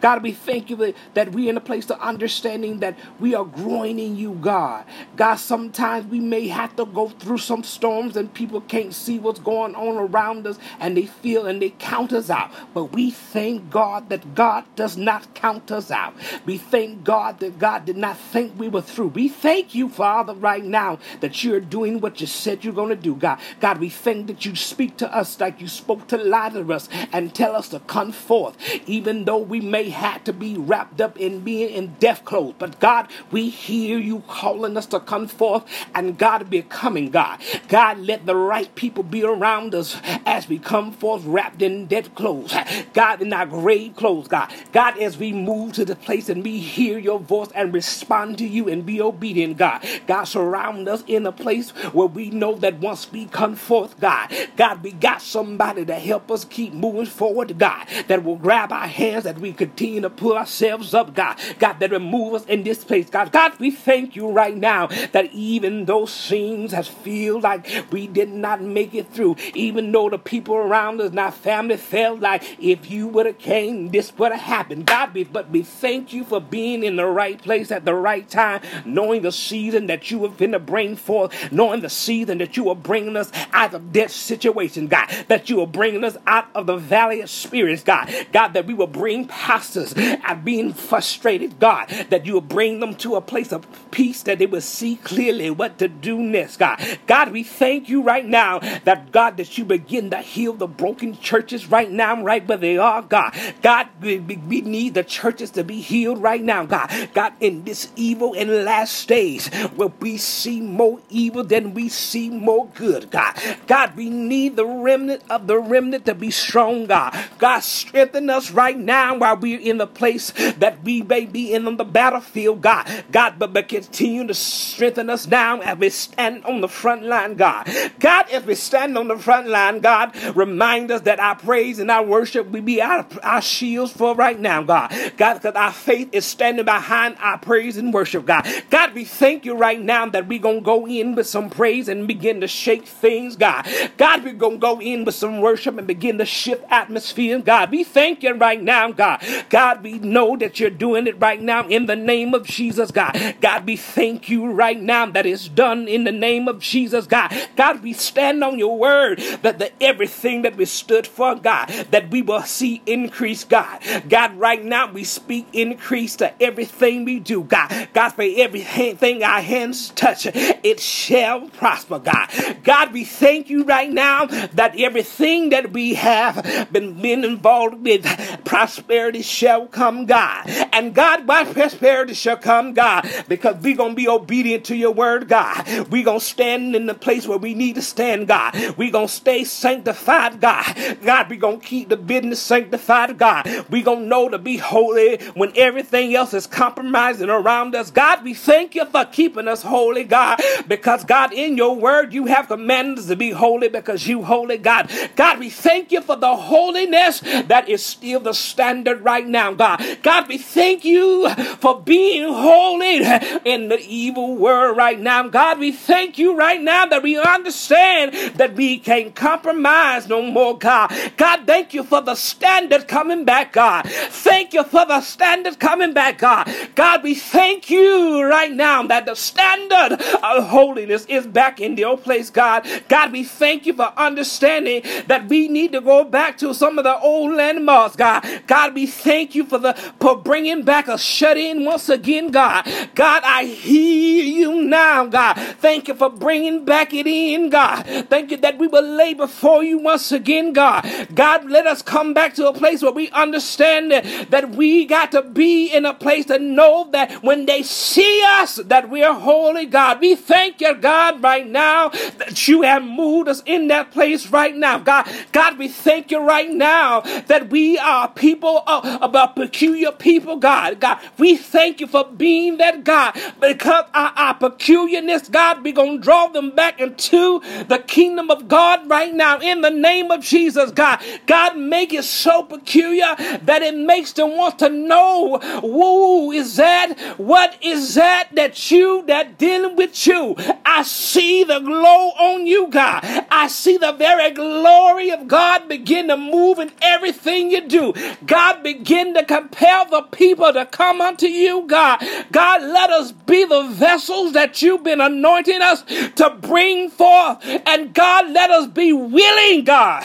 God, 0.00 0.22
we 0.22 0.32
thank 0.32 0.70
you 0.70 0.94
that 1.14 1.32
we're 1.32 1.50
in 1.50 1.56
a 1.56 1.60
place 1.60 1.90
of 1.90 2.00
understanding 2.00 2.80
that 2.80 2.98
we 3.20 3.34
are 3.34 3.44
growing 3.44 3.98
in 3.98 4.16
you, 4.16 4.34
God. 4.34 4.84
God, 5.16 5.36
sometimes 5.36 6.06
we 6.06 6.20
may 6.20 6.48
have 6.48 6.76
to 6.76 6.86
go 6.86 7.08
through 7.08 7.38
some 7.38 7.62
storms 7.64 8.16
and 8.16 8.32
people 8.32 8.60
can't 8.62 8.94
see 8.94 9.18
what's 9.18 9.40
going 9.40 9.74
on 9.74 9.96
around 9.96 10.46
us 10.46 10.58
and 10.80 10.96
they 10.96 11.06
feel 11.06 11.46
and 11.46 11.60
they 11.62 11.70
count 11.78 12.12
us 12.12 12.30
out. 12.30 12.50
But 12.74 12.92
we 12.92 13.10
thank 13.10 13.70
God 13.70 14.08
that 14.08 14.34
God 14.34 14.64
does 14.76 14.96
not 14.96 15.34
count 15.34 15.70
us 15.70 15.90
out. 15.90 16.14
We 16.44 16.58
thank 16.58 17.04
God 17.04 17.40
that 17.40 17.58
God 17.58 17.84
did 17.84 17.96
not 17.96 18.18
think 18.18 18.58
we 18.58 18.68
were 18.68 18.82
through. 18.82 19.08
We 19.08 19.28
thank 19.28 19.74
you, 19.74 19.88
Father, 19.88 20.34
right 20.34 20.64
now 20.64 20.98
that 21.20 21.44
you're 21.44 21.60
doing 21.60 22.00
what 22.00 22.20
you 22.20 22.26
said 22.26 22.64
you're 22.64 22.74
going 22.74 22.90
to 22.90 22.96
do, 22.96 23.14
God. 23.14 23.38
God, 23.60 23.78
we 23.78 23.88
thank 23.88 24.26
that 24.26 24.44
you 24.44 24.56
speak 24.56 24.96
to 24.98 25.14
us 25.14 25.38
like 25.40 25.60
you 25.60 25.68
spoke 25.68 26.06
to 26.08 26.16
Lazarus 26.16 26.88
and 27.12 27.34
tell 27.34 27.54
us 27.54 27.68
to 27.70 27.80
come 27.80 28.12
forth, 28.12 28.56
even 28.86 29.24
though 29.24 29.38
we 29.38 29.60
may 29.66 29.90
have 29.90 30.24
to 30.24 30.32
be 30.32 30.56
wrapped 30.56 31.00
up 31.00 31.18
in 31.18 31.40
being 31.40 31.70
in 31.70 31.94
death 32.00 32.24
clothes. 32.24 32.54
But 32.58 32.80
God, 32.80 33.08
we 33.30 33.50
hear 33.50 33.98
you 33.98 34.22
calling 34.28 34.76
us 34.76 34.86
to 34.86 35.00
come 35.00 35.28
forth 35.28 35.64
and 35.94 36.18
God 36.18 36.48
be 36.50 36.62
coming, 36.62 37.10
God. 37.10 37.40
God, 37.68 37.98
let 37.98 38.26
the 38.26 38.36
right 38.36 38.74
people 38.74 39.02
be 39.04 39.24
around 39.24 39.74
us 39.74 40.00
as 40.26 40.48
we 40.48 40.58
come 40.58 40.92
forth 40.92 41.24
wrapped 41.24 41.62
in 41.62 41.86
death 41.86 42.14
clothes. 42.14 42.54
God, 42.94 43.22
in 43.22 43.32
our 43.32 43.46
grave 43.46 43.96
clothes, 43.96 44.28
God. 44.28 44.52
God, 44.72 44.98
as 44.98 45.18
we 45.18 45.32
move 45.32 45.72
to 45.74 45.84
the 45.84 45.96
place 45.96 46.28
and 46.28 46.44
we 46.44 46.58
hear 46.58 46.98
your 46.98 47.20
voice 47.20 47.48
and 47.54 47.72
respond 47.72 48.38
to 48.38 48.46
you 48.46 48.68
and 48.68 48.86
be 48.86 49.00
obedient, 49.00 49.58
God. 49.58 49.86
God, 50.06 50.24
surround 50.24 50.88
us 50.88 51.04
in 51.06 51.26
a 51.26 51.32
place 51.32 51.70
where 51.92 52.06
we 52.06 52.30
know 52.30 52.54
that 52.56 52.78
once 52.78 53.10
we 53.12 53.26
come 53.26 53.56
forth, 53.56 53.98
God, 54.00 54.32
God, 54.56 54.82
we 54.82 54.92
got 54.92 55.22
somebody 55.22 55.84
to 55.84 55.94
help 55.94 56.30
us 56.30 56.44
keep 56.44 56.72
moving 56.72 57.06
forward, 57.06 57.58
God, 57.58 57.86
that 58.08 58.24
will 58.24 58.36
grab 58.36 58.72
our 58.72 58.86
hands, 58.86 59.24
that 59.24 59.38
we 59.38 59.52
continue 59.56 60.00
to 60.02 60.10
pull 60.10 60.36
ourselves 60.36 60.94
up, 60.94 61.14
God. 61.14 61.38
God, 61.58 61.80
that 61.80 61.90
remove 61.90 62.34
us 62.34 62.44
in 62.46 62.62
this 62.62 62.84
place, 62.84 63.10
God. 63.10 63.32
God, 63.32 63.58
we 63.58 63.70
thank 63.70 64.16
you 64.16 64.30
right 64.30 64.56
now 64.56 64.88
that 65.12 65.32
even 65.32 65.84
those 65.86 66.12
scenes 66.12 66.72
has 66.72 66.88
feel 66.88 67.40
like 67.40 67.66
we 67.90 68.06
did 68.06 68.30
not 68.30 68.60
make 68.62 68.94
it 68.94 69.10
through, 69.12 69.36
even 69.54 69.92
though 69.92 70.10
the 70.10 70.18
people 70.18 70.54
around 70.56 71.00
us, 71.00 71.14
our 71.16 71.32
family, 71.32 71.76
felt 71.76 72.20
like 72.20 72.42
if 72.60 72.90
you 72.90 73.08
would 73.08 73.26
have 73.26 73.38
came, 73.38 73.90
this 73.90 74.16
would 74.18 74.32
have 74.32 74.40
happened. 74.40 74.86
God, 74.86 75.14
we, 75.14 75.24
but 75.24 75.50
we 75.50 75.62
thank 75.62 76.12
you 76.12 76.24
for 76.24 76.40
being 76.40 76.82
in 76.84 76.96
the 76.96 77.06
right 77.06 77.40
place 77.40 77.70
at 77.70 77.84
the 77.84 77.94
right 77.94 78.28
time, 78.28 78.60
knowing 78.84 79.22
the 79.22 79.32
season 79.32 79.86
that 79.86 80.10
you 80.10 80.22
have 80.24 80.36
been 80.36 80.52
to 80.52 80.58
bring 80.58 80.96
forth, 80.96 81.52
knowing 81.52 81.80
the 81.80 81.90
season 81.90 82.38
that 82.38 82.56
you 82.56 82.68
are 82.68 82.76
bringing 82.76 83.16
us 83.16 83.30
out 83.52 83.74
of 83.74 83.92
death 83.92 84.10
situation, 84.12 84.86
God, 84.88 85.08
that 85.28 85.48
you 85.48 85.60
are 85.60 85.66
bringing 85.66 86.04
us 86.04 86.16
out 86.26 86.46
of 86.54 86.66
the 86.66 86.76
valley 86.76 87.20
of 87.20 87.30
spirits, 87.30 87.82
God. 87.82 88.10
God, 88.32 88.48
that 88.54 88.66
we 88.66 88.74
will 88.74 88.86
bring 88.86 89.26
pastors 89.46 89.94
and 89.96 90.44
being 90.44 90.72
frustrated, 90.72 91.60
God, 91.60 91.88
that 92.10 92.26
you 92.26 92.32
will 92.32 92.40
bring 92.40 92.80
them 92.80 92.96
to 92.96 93.14
a 93.14 93.20
place 93.20 93.52
of 93.52 93.64
peace, 93.92 94.24
that 94.24 94.40
they 94.40 94.46
will 94.46 94.60
see 94.60 94.96
clearly 94.96 95.50
what 95.50 95.78
to 95.78 95.86
do 95.86 96.18
next, 96.18 96.56
God. 96.56 96.80
God, 97.06 97.30
we 97.30 97.44
thank 97.44 97.88
you 97.88 98.02
right 98.02 98.26
now 98.26 98.58
that, 98.58 99.12
God, 99.12 99.36
that 99.36 99.56
you 99.56 99.64
begin 99.64 100.10
to 100.10 100.18
heal 100.18 100.52
the 100.52 100.66
broken 100.66 101.16
churches 101.18 101.70
right 101.70 101.88
now, 101.88 102.20
right 102.24 102.44
where 102.48 102.58
they 102.58 102.76
are, 102.76 103.02
God. 103.02 103.38
God, 103.62 103.86
we, 104.00 104.18
we 104.18 104.62
need 104.62 104.94
the 104.94 105.04
churches 105.04 105.52
to 105.52 105.62
be 105.62 105.80
healed 105.80 106.20
right 106.20 106.42
now, 106.42 106.66
God. 106.66 106.90
God, 107.14 107.32
in 107.38 107.62
this 107.62 107.92
evil 107.94 108.34
and 108.34 108.64
last 108.64 109.06
days 109.06 109.46
where 109.76 109.92
we 110.00 110.16
see 110.16 110.60
more 110.60 111.00
evil 111.08 111.44
than 111.44 111.72
we 111.72 111.88
see 111.88 112.30
more 112.30 112.66
good, 112.74 113.12
God. 113.12 113.38
God, 113.68 113.94
we 113.94 114.10
need 114.10 114.56
the 114.56 114.66
remnant 114.66 115.22
of 115.30 115.46
the 115.46 115.56
remnant 115.56 116.06
to 116.06 116.16
be 116.16 116.32
strong, 116.32 116.86
God. 116.86 117.16
God, 117.38 117.60
strengthen 117.60 118.28
us 118.28 118.50
right 118.50 118.76
now 118.76 119.16
while 119.16 119.35
we're 119.40 119.60
in 119.60 119.78
the 119.78 119.86
place 119.86 120.32
that 120.58 120.82
we 120.82 121.02
may 121.02 121.26
be 121.26 121.52
in 121.52 121.66
on 121.66 121.76
the 121.76 121.84
battlefield, 121.84 122.62
God. 122.62 122.86
God, 123.12 123.38
but, 123.38 123.52
but 123.52 123.68
continue 123.68 124.26
to 124.26 124.34
strengthen 124.34 125.10
us 125.10 125.26
now 125.26 125.60
as 125.60 125.78
we 125.78 125.90
stand 125.90 126.44
on 126.44 126.60
the 126.60 126.68
front 126.68 127.02
line, 127.04 127.34
God. 127.34 127.68
God, 127.98 128.28
as 128.30 128.44
we 128.44 128.54
stand 128.54 128.96
on 128.98 129.08
the 129.08 129.18
front 129.18 129.48
line, 129.48 129.80
God, 129.80 130.16
remind 130.36 130.90
us 130.90 131.02
that 131.02 131.20
our 131.20 131.36
praise 131.36 131.78
and 131.78 131.90
our 131.90 132.04
worship 132.04 132.48
will 132.48 132.62
be 132.62 132.80
our, 132.80 133.06
our 133.22 133.42
shields 133.42 133.92
for 133.92 134.14
right 134.14 134.38
now, 134.38 134.62
God. 134.62 134.90
God, 135.16 135.34
because 135.34 135.54
our 135.54 135.72
faith 135.72 136.08
is 136.12 136.24
standing 136.24 136.64
behind 136.64 137.16
our 137.18 137.38
praise 137.38 137.76
and 137.76 137.92
worship, 137.92 138.26
God. 138.26 138.46
God, 138.70 138.94
we 138.94 139.04
thank 139.04 139.44
you 139.44 139.56
right 139.56 139.80
now 139.80 140.06
that 140.08 140.26
we're 140.28 140.38
going 140.38 140.60
to 140.60 140.64
go 140.64 140.86
in 140.86 141.14
with 141.14 141.26
some 141.26 141.50
praise 141.50 141.88
and 141.88 142.06
begin 142.06 142.40
to 142.40 142.48
shake 142.48 142.86
things, 142.86 143.36
God. 143.36 143.66
God, 143.96 144.24
we're 144.24 144.34
going 144.34 144.56
to 144.56 144.58
go 144.58 144.80
in 144.80 145.04
with 145.04 145.14
some 145.14 145.40
worship 145.40 145.78
and 145.78 145.86
begin 145.86 146.18
to 146.18 146.26
shift 146.26 146.64
atmosphere, 146.70 147.38
God. 147.38 147.70
We 147.70 147.84
thank 147.84 148.22
you 148.22 148.34
right 148.34 148.62
now, 148.62 148.92
God. 148.92 149.22
God, 149.48 149.82
we 149.82 149.98
know 149.98 150.36
that 150.36 150.60
you're 150.60 150.70
doing 150.70 151.06
it 151.06 151.20
right 151.20 151.40
now 151.40 151.66
in 151.68 151.86
the 151.86 151.96
name 151.96 152.34
of 152.34 152.46
Jesus, 152.46 152.90
God. 152.90 153.36
God, 153.40 153.66
we 153.66 153.76
thank 153.76 154.28
you 154.28 154.50
right 154.50 154.80
now 154.80 155.06
that 155.06 155.26
it's 155.26 155.48
done 155.48 155.88
in 155.88 156.04
the 156.04 156.12
name 156.12 156.48
of 156.48 156.60
Jesus, 156.60 157.06
God. 157.06 157.32
God, 157.56 157.82
we 157.82 157.92
stand 157.92 158.42
on 158.42 158.58
your 158.58 158.78
word 158.78 159.18
that 159.42 159.58
the 159.58 159.70
everything 159.82 160.42
that 160.42 160.56
we 160.56 160.64
stood 160.64 161.06
for, 161.06 161.34
God, 161.34 161.68
that 161.90 162.10
we 162.10 162.22
will 162.22 162.42
see 162.42 162.82
increase, 162.86 163.44
God. 163.44 163.80
God, 164.08 164.36
right 164.36 164.64
now 164.64 164.90
we 164.90 165.04
speak 165.04 165.46
increase 165.52 166.16
to 166.16 166.42
everything 166.42 167.04
we 167.04 167.20
do, 167.20 167.42
God. 167.42 167.88
God, 167.92 168.10
for 168.10 168.22
everything 168.22 169.22
our 169.22 169.40
hands 169.40 169.90
touch, 169.90 170.26
it 170.26 170.80
shall 170.80 171.48
prosper, 171.48 171.98
God. 171.98 172.28
God, 172.62 172.92
we 172.92 173.04
thank 173.04 173.50
you 173.50 173.64
right 173.64 173.90
now 173.90 174.26
that 174.26 174.78
everything 174.78 175.50
that 175.50 175.72
we 175.72 175.94
have 175.94 176.68
been, 176.72 177.00
been 177.00 177.24
involved 177.24 177.82
with, 177.82 178.04
prosperity 178.44 179.15
shall 179.22 179.66
come, 179.66 180.06
God. 180.06 180.48
And 180.72 180.94
God, 180.94 181.26
by 181.26 181.44
prosperity 181.44 182.14
shall 182.14 182.36
come, 182.36 182.74
God, 182.74 183.08
because 183.28 183.56
we're 183.62 183.76
going 183.76 183.92
to 183.92 183.96
be 183.96 184.08
obedient 184.08 184.64
to 184.66 184.76
your 184.76 184.92
word, 184.92 185.28
God. 185.28 185.66
We're 185.90 186.04
going 186.04 186.20
to 186.20 186.24
stand 186.24 186.76
in 186.76 186.86
the 186.86 186.94
place 186.94 187.26
where 187.26 187.38
we 187.38 187.54
need 187.54 187.76
to 187.76 187.82
stand, 187.82 188.28
God. 188.28 188.54
We're 188.76 188.92
going 188.92 189.08
to 189.08 189.12
stay 189.12 189.44
sanctified, 189.44 190.40
God. 190.40 190.98
God, 191.02 191.30
we're 191.30 191.40
going 191.40 191.60
to 191.60 191.66
keep 191.66 191.88
the 191.88 191.96
business 191.96 192.40
sanctified, 192.40 193.18
God. 193.18 193.46
We're 193.70 193.84
going 193.84 194.00
to 194.00 194.06
know 194.06 194.28
to 194.28 194.38
be 194.38 194.56
holy 194.56 195.18
when 195.34 195.52
everything 195.56 196.14
else 196.14 196.34
is 196.34 196.46
compromising 196.46 197.30
around 197.30 197.74
us. 197.74 197.90
God, 197.90 198.24
we 198.24 198.34
thank 198.34 198.74
you 198.74 198.84
for 198.86 199.04
keeping 199.04 199.48
us 199.48 199.62
holy, 199.62 200.04
God, 200.04 200.40
because 200.68 201.04
God, 201.04 201.32
in 201.32 201.56
your 201.56 201.76
word, 201.76 202.12
you 202.12 202.26
have 202.26 202.48
commanded 202.48 202.98
us 202.98 203.06
to 203.06 203.16
be 203.16 203.30
holy 203.30 203.68
because 203.68 204.06
you 204.06 204.22
holy, 204.22 204.58
God. 204.58 204.90
God, 205.16 205.38
we 205.38 205.50
thank 205.50 205.92
you 205.92 206.00
for 206.00 206.16
the 206.16 206.36
holiness 206.36 207.20
that 207.20 207.68
is 207.68 207.84
still 207.84 208.20
the 208.20 208.32
standard 208.32 209.02
right 209.06 209.26
now, 209.26 209.54
God. 209.54 209.80
God, 210.02 210.28
we 210.28 210.36
thank 210.36 210.84
you 210.84 211.30
for 211.60 211.80
being 211.80 212.24
holy 212.24 212.96
in 213.44 213.68
the 213.68 213.78
evil 213.88 214.36
world 214.36 214.76
right 214.76 214.98
now. 214.98 215.28
God, 215.28 215.60
we 215.60 215.70
thank 215.72 216.18
you 216.18 216.36
right 216.36 216.60
now 216.60 216.86
that 216.86 217.02
we 217.04 217.16
understand 217.16 218.12
that 218.34 218.54
we 218.54 218.78
can't 218.78 219.14
compromise 219.14 220.08
no 220.08 220.20
more, 220.22 220.58
God. 220.58 220.92
God, 221.16 221.46
thank 221.46 221.72
you 221.72 221.84
for 221.84 222.02
the 222.02 222.16
standard 222.16 222.88
coming 222.88 223.24
back, 223.24 223.52
God. 223.52 223.86
Thank 223.86 224.52
you 224.52 224.64
for 224.64 224.84
the 224.84 225.00
standard 225.00 225.60
coming 225.60 225.94
back, 225.94 226.18
God. 226.18 226.50
God, 226.74 227.04
we 227.04 227.14
thank 227.14 227.70
you 227.70 228.24
right 228.24 228.52
now 228.52 228.82
that 228.88 229.06
the 229.06 229.14
standard 229.14 230.02
of 230.22 230.48
holiness 230.48 231.06
is 231.06 231.26
back 231.26 231.60
in 231.60 231.76
your 231.76 231.96
place, 231.96 232.28
God. 232.28 232.66
God, 232.88 233.12
we 233.12 233.22
thank 233.22 233.66
you 233.66 233.72
for 233.72 233.92
understanding 233.96 234.82
that 235.06 235.28
we 235.28 235.46
need 235.46 235.72
to 235.72 235.80
go 235.80 236.02
back 236.02 236.38
to 236.38 236.52
some 236.52 236.78
of 236.78 236.84
the 236.84 236.98
old 236.98 237.34
landmarks, 237.34 237.94
God. 237.94 238.26
God, 238.48 238.74
we 238.74 238.86
thank 238.96 239.34
you 239.34 239.44
for 239.44 239.58
the 239.58 239.74
for 240.00 240.16
bringing 240.16 240.62
back 240.62 240.88
a 240.88 240.98
shut 240.98 241.36
in 241.36 241.64
once 241.64 241.88
again, 241.88 242.30
God. 242.30 242.64
God, 242.94 243.22
I 243.24 243.44
hear 243.44 244.24
you 244.24 244.62
now, 244.62 245.06
God. 245.06 245.34
Thank 245.34 245.88
you 245.88 245.94
for 245.94 246.10
bringing 246.10 246.64
back 246.64 246.92
it 246.92 247.06
in, 247.06 247.50
God. 247.50 247.84
Thank 248.08 248.30
you 248.30 248.36
that 248.38 248.58
we 248.58 248.66
will 248.66 248.86
lay 248.86 249.14
before 249.14 249.62
you 249.62 249.78
once 249.78 250.12
again, 250.12 250.52
God. 250.52 250.86
God, 251.14 251.48
let 251.50 251.66
us 251.66 251.82
come 251.82 252.14
back 252.14 252.34
to 252.34 252.48
a 252.48 252.52
place 252.52 252.82
where 252.82 252.92
we 252.92 253.10
understand 253.10 253.92
that, 253.92 254.46
we 254.56 254.86
got 254.86 255.10
to 255.10 255.22
be 255.22 255.66
in 255.66 255.84
a 255.84 255.92
place 255.92 256.26
to 256.26 256.38
know 256.38 256.88
that 256.92 257.22
when 257.22 257.46
they 257.46 257.62
see 257.62 258.22
us, 258.24 258.56
that 258.56 258.88
we 258.88 259.02
are 259.02 259.12
holy, 259.12 259.66
God. 259.66 260.00
We 260.00 260.14
thank 260.14 260.60
you, 260.60 260.74
God, 260.74 261.20
right 261.22 261.46
now 261.46 261.88
that 261.88 262.46
you 262.46 262.62
have 262.62 262.84
moved 262.84 263.28
us 263.28 263.42
in 263.44 263.68
that 263.68 263.90
place 263.90 264.28
right 264.28 264.54
now, 264.54 264.78
God. 264.78 265.08
God, 265.32 265.58
we 265.58 265.68
thank 265.68 266.10
you 266.10 266.20
right 266.20 266.48
now 266.50 267.00
that 267.00 267.50
we 267.50 267.76
are 267.78 268.08
people 268.08 268.62
of, 268.66 268.75
of 268.84 269.14
a 269.14 269.28
peculiar 269.28 269.92
people, 269.92 270.36
God. 270.36 270.80
God, 270.80 270.98
we 271.18 271.36
thank 271.36 271.80
you 271.80 271.86
for 271.86 272.04
being 272.04 272.56
that 272.58 272.84
God 272.84 273.14
because 273.40 273.84
our, 273.94 274.12
our 274.16 274.34
peculiarness, 274.34 275.28
God, 275.28 275.62
we're 275.62 275.72
going 275.72 275.98
to 275.98 276.02
draw 276.02 276.28
them 276.28 276.50
back 276.50 276.80
into 276.80 277.40
the 277.64 277.82
kingdom 277.86 278.30
of 278.30 278.48
God 278.48 278.88
right 278.88 279.12
now 279.12 279.38
in 279.38 279.60
the 279.60 279.70
name 279.70 280.10
of 280.10 280.22
Jesus, 280.22 280.70
God. 280.70 281.02
God, 281.26 281.56
make 281.56 281.92
it 281.92 282.04
so 282.04 282.42
peculiar 282.42 283.14
that 283.42 283.62
it 283.62 283.76
makes 283.76 284.12
them 284.12 284.36
want 284.36 284.58
to 284.60 284.68
know 284.68 285.38
who 285.60 286.32
is 286.32 286.56
that? 286.56 286.98
What 287.18 287.56
is 287.62 287.94
that 287.94 288.28
that 288.34 288.70
you, 288.70 289.04
that 289.06 289.38
dealing 289.38 289.76
with 289.76 290.06
you? 290.06 290.36
I 290.64 290.82
see 290.82 291.44
the 291.44 291.60
glow 291.60 292.10
on 292.18 292.46
you, 292.46 292.68
God. 292.68 293.00
I 293.30 293.48
see 293.48 293.76
the 293.76 293.92
very 293.92 294.30
glory 294.30 295.10
of 295.10 295.28
God 295.28 295.68
begin 295.68 296.08
to 296.08 296.16
move 296.16 296.58
in 296.58 296.70
everything 296.82 297.50
you 297.50 297.66
do. 297.66 297.94
God, 298.26 298.62
begin 298.66 299.14
to 299.14 299.24
compel 299.24 299.86
the 299.88 300.02
people 300.02 300.52
to 300.52 300.66
come 300.66 301.00
unto 301.00 301.26
you, 301.26 301.64
God. 301.68 302.02
God, 302.32 302.62
let 302.62 302.90
us 302.90 303.12
be 303.12 303.44
the 303.44 303.62
vessels 303.68 304.32
that 304.32 304.60
you've 304.60 304.82
been 304.82 305.00
anointing 305.00 305.62
us 305.62 305.84
to 306.16 306.30
bring 306.40 306.90
forth. 306.90 307.38
And 307.64 307.94
God, 307.94 308.28
let 308.30 308.50
us 308.50 308.66
be 308.66 308.92
willing, 308.92 309.62
God. 309.62 310.02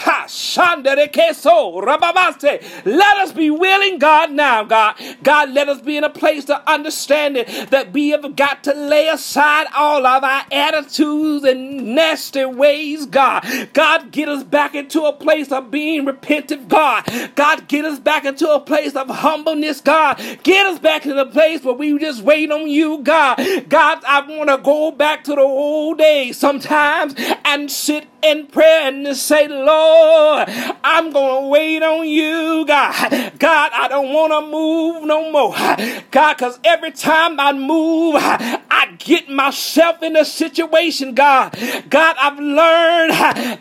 Let 2.85 3.17
us 3.17 3.31
be 3.31 3.49
willing, 3.49 3.97
God, 3.97 4.31
now, 4.31 4.63
God. 4.63 4.95
God, 5.23 5.49
let 5.49 5.67
us 5.67 5.81
be 5.81 5.97
in 5.97 6.03
a 6.03 6.09
place 6.11 6.45
to 6.45 6.71
understand 6.71 7.37
it, 7.37 7.71
that 7.71 7.91
we 7.93 8.09
have 8.09 8.35
got 8.35 8.63
to 8.65 8.75
lay 8.75 9.07
aside 9.07 9.65
all 9.75 10.05
of 10.05 10.23
our 10.23 10.45
attitudes 10.51 11.43
and 11.45 11.95
nasty 11.95 12.45
ways, 12.45 13.07
God. 13.07 13.43
God, 13.73 14.11
get 14.11 14.29
us 14.29 14.43
back 14.43 14.75
into 14.75 15.01
a 15.05 15.13
place 15.13 15.51
of 15.51 15.71
being 15.71 16.05
repentant, 16.05 16.69
God. 16.69 17.09
God, 17.33 17.67
get 17.67 17.85
us 17.85 17.97
back 17.97 18.25
into 18.25 18.50
a 18.55 18.59
place 18.59 18.95
of 18.95 19.09
humbleness, 19.09 19.81
God. 19.81 20.17
Get 20.43 20.65
us 20.65 20.79
back 20.79 21.03
to 21.03 21.13
the 21.13 21.25
place 21.25 21.63
where 21.63 21.73
we 21.73 21.97
just 21.99 22.21
wait 22.21 22.51
on 22.51 22.67
you, 22.67 22.99
God. 22.99 23.37
God, 23.69 24.03
I 24.05 24.21
want 24.27 24.49
to 24.49 24.57
go 24.57 24.91
back 24.91 25.23
to 25.25 25.31
the 25.35 25.41
old 25.41 25.97
days 25.97 26.37
sometimes 26.37 27.15
and 27.45 27.71
sit 27.71 28.07
in 28.23 28.47
prayer 28.47 28.87
and 28.87 29.05
just 29.05 29.25
say, 29.25 29.47
Lord, 29.47 30.47
I'm 30.83 31.11
going 31.11 31.43
to 31.43 31.49
wait 31.49 31.81
on 31.83 32.07
you, 32.07 32.65
God. 32.65 33.39
God, 33.39 33.71
I 33.73 33.87
don't 33.87 34.13
want 34.13 34.31
to 34.31 34.51
move 34.51 35.03
no 35.05 35.31
more. 35.31 35.55
God, 36.11 36.33
because 36.35 36.59
every 36.63 36.91
time 36.91 37.39
I 37.39 37.53
move, 37.53 38.15
I 38.17 38.95
get 38.99 39.29
myself 39.29 40.03
in 40.03 40.15
a 40.15 40.25
situation, 40.25 41.15
God. 41.15 41.57
God, 41.89 42.15
I've 42.19 42.39
learned 42.39 43.11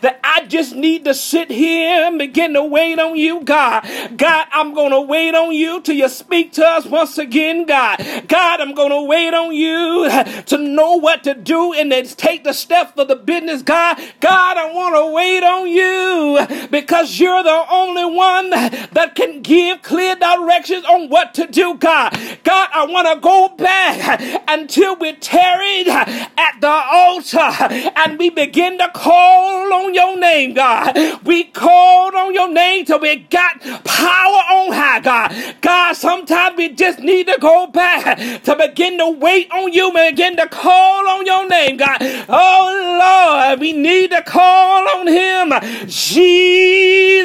that 0.01 0.19
I 0.23 0.45
just 0.45 0.75
need 0.75 1.05
to 1.05 1.13
sit 1.13 1.49
here 1.49 2.07
and 2.07 2.19
begin 2.19 2.53
to 2.53 2.63
wait 2.63 2.99
on 2.99 3.15
you, 3.15 3.41
God. 3.41 3.83
God, 4.17 4.47
I'm 4.51 4.73
going 4.73 4.80
to 4.89 5.01
wait 5.01 5.35
on 5.35 5.53
you 5.53 5.81
till 5.81 5.95
you 5.95 6.09
speak 6.09 6.53
to 6.53 6.65
us 6.65 6.87
once 6.87 7.19
again, 7.19 7.65
God. 7.65 7.99
God, 8.27 8.59
I'm 8.59 8.73
going 8.73 8.89
to 8.89 9.03
wait 9.03 9.33
on 9.33 9.53
you 9.53 10.09
to 10.45 10.57
know 10.57 10.95
what 10.95 11.23
to 11.25 11.35
do 11.35 11.73
and 11.73 11.91
then 11.91 12.05
take 12.05 12.43
the 12.43 12.53
step 12.53 12.95
for 12.95 13.05
the 13.05 13.15
business, 13.15 13.61
God. 13.61 13.97
God, 14.19 14.57
I 14.57 14.73
want 14.73 14.95
to 14.95 15.13
wait 15.13 15.43
on 15.43 15.67
you 15.67 16.67
because 16.69 17.19
you're 17.19 17.43
the 17.43 17.65
only 17.69 18.05
one 18.05 18.49
that 18.49 19.13
can 19.15 19.41
give 19.41 19.81
clear 19.83 20.15
directions 20.15 20.85
on 20.85 21.09
what 21.09 21.33
to 21.35 21.45
do, 21.47 21.75
God. 21.75 22.11
God, 22.43 22.69
I 22.73 22.85
want 22.85 23.07
to 23.07 23.19
go 23.21 23.49
back 23.49 24.43
until 24.47 24.95
we're 24.95 25.15
tarried 25.15 25.87
at 25.87 26.59
the 26.59 26.67
altar 26.67 27.51
and 27.95 28.17
we 28.17 28.29
begin 28.29 28.77
to 28.79 28.89
call 28.93 29.73
on 29.73 29.93
your 29.93 30.17
name, 30.19 30.53
God. 30.53 30.97
We 31.23 31.43
called 31.45 32.15
on 32.15 32.33
your 32.33 32.51
name 32.51 32.85
till 32.85 32.99
we 32.99 33.15
got 33.17 33.61
power 33.61 34.41
on 34.51 34.70
high, 34.71 34.99
God. 34.99 35.33
God, 35.61 35.93
sometimes 35.93 36.57
we 36.57 36.69
just 36.69 36.99
need 36.99 37.27
to 37.27 37.37
go 37.39 37.67
back 37.67 38.17
to 38.43 38.55
begin 38.55 38.97
to 38.97 39.09
wait 39.09 39.51
on 39.51 39.71
you 39.73 39.91
and 39.95 40.15
begin 40.15 40.35
to 40.37 40.47
call 40.47 41.07
on 41.07 41.25
your 41.25 41.47
name, 41.47 41.77
God. 41.77 41.97
Oh, 42.29 43.47
Lord, 43.47 43.59
we 43.59 43.73
need 43.73 44.11
to 44.11 44.21
call 44.23 44.87
on 44.89 45.07
him. 45.07 45.53
Jesus, 45.87 47.17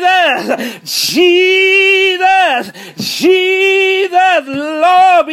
Jesus, 0.84 2.72
Jesus, 2.96 4.46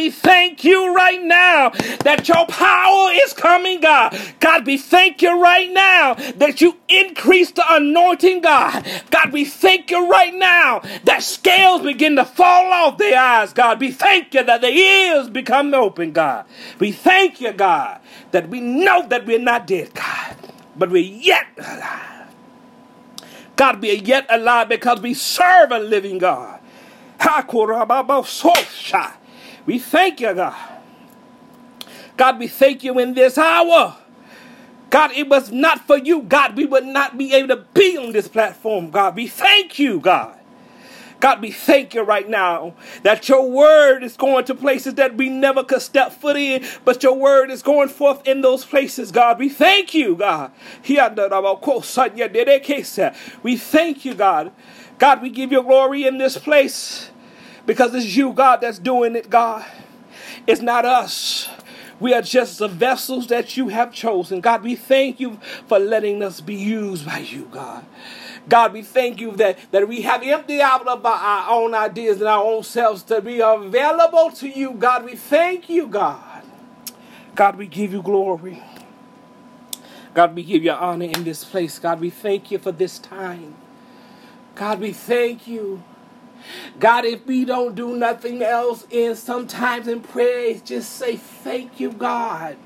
we 0.04 0.10
thank 0.10 0.64
you 0.64 0.94
right 0.94 1.22
now 1.22 1.70
that 2.00 2.28
your 2.28 2.46
power 2.46 3.10
is 3.14 3.32
coming, 3.32 3.80
God. 3.80 4.14
God, 4.38 4.66
we 4.66 4.76
thank 4.76 5.22
you 5.22 5.40
right 5.40 5.70
now 5.70 6.12
that 6.36 6.60
you 6.60 6.76
increase 6.90 7.50
the 7.52 7.64
anointing, 7.66 8.42
God. 8.42 8.86
God, 9.10 9.32
we 9.32 9.46
thank 9.46 9.90
you 9.90 10.10
right 10.10 10.34
now 10.34 10.80
that 11.04 11.22
scales 11.22 11.80
begin 11.80 12.16
to 12.16 12.24
fall 12.26 12.70
off 12.70 12.98
their 12.98 13.18
eyes, 13.18 13.54
God. 13.54 13.80
We 13.80 13.92
thank 13.92 14.34
you 14.34 14.44
that 14.44 14.60
the 14.60 14.68
ears 14.68 15.30
become 15.30 15.72
open, 15.72 16.12
God. 16.12 16.44
We 16.78 16.92
thank 16.92 17.40
you, 17.40 17.52
God, 17.52 17.98
that 18.32 18.50
we 18.50 18.60
know 18.60 19.08
that 19.08 19.24
we're 19.24 19.38
not 19.38 19.66
dead, 19.66 19.94
God, 19.94 20.36
but 20.76 20.90
we're 20.90 21.02
yet 21.02 21.46
alive. 21.56 22.28
God, 23.56 23.80
we 23.80 23.90
are 23.92 24.04
yet 24.04 24.26
alive 24.28 24.68
because 24.68 25.00
we 25.00 25.14
serve 25.14 25.72
a 25.72 25.78
living 25.78 26.18
God. 26.18 26.60
We 29.66 29.78
thank 29.78 30.20
you, 30.20 30.34
God. 30.34 30.54
God, 32.16 32.38
we 32.38 32.48
thank 32.48 32.84
you 32.84 32.98
in 32.98 33.14
this 33.14 33.38
hour. 33.38 33.96
God, 34.90 35.12
it 35.12 35.28
was 35.28 35.50
not 35.50 35.86
for 35.86 35.98
you, 35.98 36.22
God. 36.22 36.56
We 36.56 36.66
would 36.66 36.84
not 36.84 37.18
be 37.18 37.34
able 37.34 37.48
to 37.48 37.64
be 37.74 37.96
on 37.96 38.12
this 38.12 38.28
platform, 38.28 38.90
God. 38.90 39.16
We 39.16 39.26
thank 39.26 39.78
you, 39.78 39.98
God. 39.98 40.38
God, 41.18 41.40
we 41.40 41.50
thank 41.50 41.94
you 41.94 42.02
right 42.02 42.28
now 42.28 42.74
that 43.02 43.28
your 43.28 43.50
word 43.50 44.04
is 44.04 44.16
going 44.16 44.44
to 44.44 44.54
places 44.54 44.94
that 44.96 45.16
we 45.16 45.30
never 45.30 45.64
could 45.64 45.80
step 45.80 46.12
foot 46.12 46.36
in, 46.36 46.64
but 46.84 47.02
your 47.02 47.14
word 47.14 47.50
is 47.50 47.62
going 47.62 47.88
forth 47.88 48.26
in 48.28 48.42
those 48.42 48.64
places, 48.64 49.10
God. 49.10 49.38
We 49.38 49.48
thank 49.48 49.94
you, 49.94 50.16
God. 50.16 50.52
We 50.86 50.96
thank 53.56 54.04
you, 54.04 54.14
God. 54.14 54.52
God, 54.98 55.22
we 55.22 55.30
give 55.30 55.50
you 55.50 55.62
glory 55.62 56.06
in 56.06 56.18
this 56.18 56.36
place 56.36 57.10
because 57.66 57.94
it's 57.94 58.16
you, 58.16 58.32
God, 58.32 58.60
that's 58.60 58.78
doing 58.78 59.16
it, 59.16 59.30
God. 59.30 59.64
It's 60.46 60.60
not 60.60 60.84
us. 60.84 61.48
We 62.00 62.12
are 62.12 62.22
just 62.22 62.58
the 62.58 62.68
vessels 62.68 63.28
that 63.28 63.56
you 63.56 63.68
have 63.68 63.92
chosen. 63.92 64.40
God, 64.40 64.62
we 64.62 64.74
thank 64.74 65.20
you 65.20 65.38
for 65.68 65.78
letting 65.78 66.22
us 66.22 66.40
be 66.40 66.54
used 66.54 67.06
by 67.06 67.18
you, 67.18 67.48
God. 67.50 67.84
God, 68.48 68.72
we 68.72 68.82
thank 68.82 69.20
you 69.20 69.32
that, 69.36 69.58
that 69.70 69.88
we 69.88 70.02
have 70.02 70.22
emptied 70.22 70.60
out 70.60 70.86
of 70.86 71.04
our 71.06 71.50
own 71.50 71.74
ideas 71.74 72.18
and 72.18 72.28
our 72.28 72.44
own 72.44 72.62
selves 72.62 73.02
to 73.04 73.22
be 73.22 73.40
available 73.40 74.30
to 74.32 74.48
you. 74.48 74.72
God, 74.72 75.04
we 75.04 75.16
thank 75.16 75.70
you, 75.70 75.86
God. 75.86 76.42
God, 77.34 77.56
we 77.56 77.66
give 77.66 77.92
you 77.92 78.02
glory. 78.02 78.62
God, 80.12 80.34
we 80.34 80.44
give 80.44 80.62
you 80.62 80.72
honor 80.72 81.06
in 81.06 81.24
this 81.24 81.44
place. 81.44 81.78
God, 81.78 82.00
we 82.00 82.10
thank 82.10 82.50
you 82.50 82.58
for 82.58 82.70
this 82.70 82.98
time. 82.98 83.54
God, 84.54 84.80
we 84.80 84.92
thank 84.92 85.46
you. 85.46 85.82
God, 86.80 87.04
if 87.04 87.26
we 87.26 87.44
don't 87.44 87.74
do 87.74 87.96
nothing 87.96 88.42
else 88.42 88.86
in 88.90 89.16
sometimes 89.16 89.88
in 89.88 90.00
prayer, 90.02 90.54
just 90.64 90.94
say 90.96 91.16
thank 91.16 91.80
you, 91.80 91.92
God. 91.92 92.56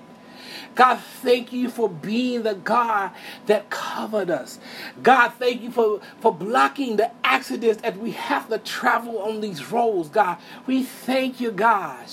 God, 0.74 1.00
thank 1.22 1.52
you 1.52 1.70
for 1.70 1.88
being 1.88 2.44
the 2.44 2.54
God 2.54 3.12
that 3.46 3.70
covered 3.70 4.30
us. 4.30 4.58
God, 5.02 5.30
thank 5.38 5.62
you 5.62 5.70
for, 5.70 6.00
for 6.20 6.34
blocking 6.34 6.96
the 6.96 7.10
accidents 7.24 7.82
that 7.82 7.98
we 7.98 8.12
have 8.12 8.48
to 8.50 8.58
travel 8.58 9.18
on 9.20 9.40
these 9.40 9.70
roads, 9.72 10.08
God. 10.08 10.38
We 10.66 10.84
thank 10.84 11.40
you, 11.40 11.50
God. 11.52 12.08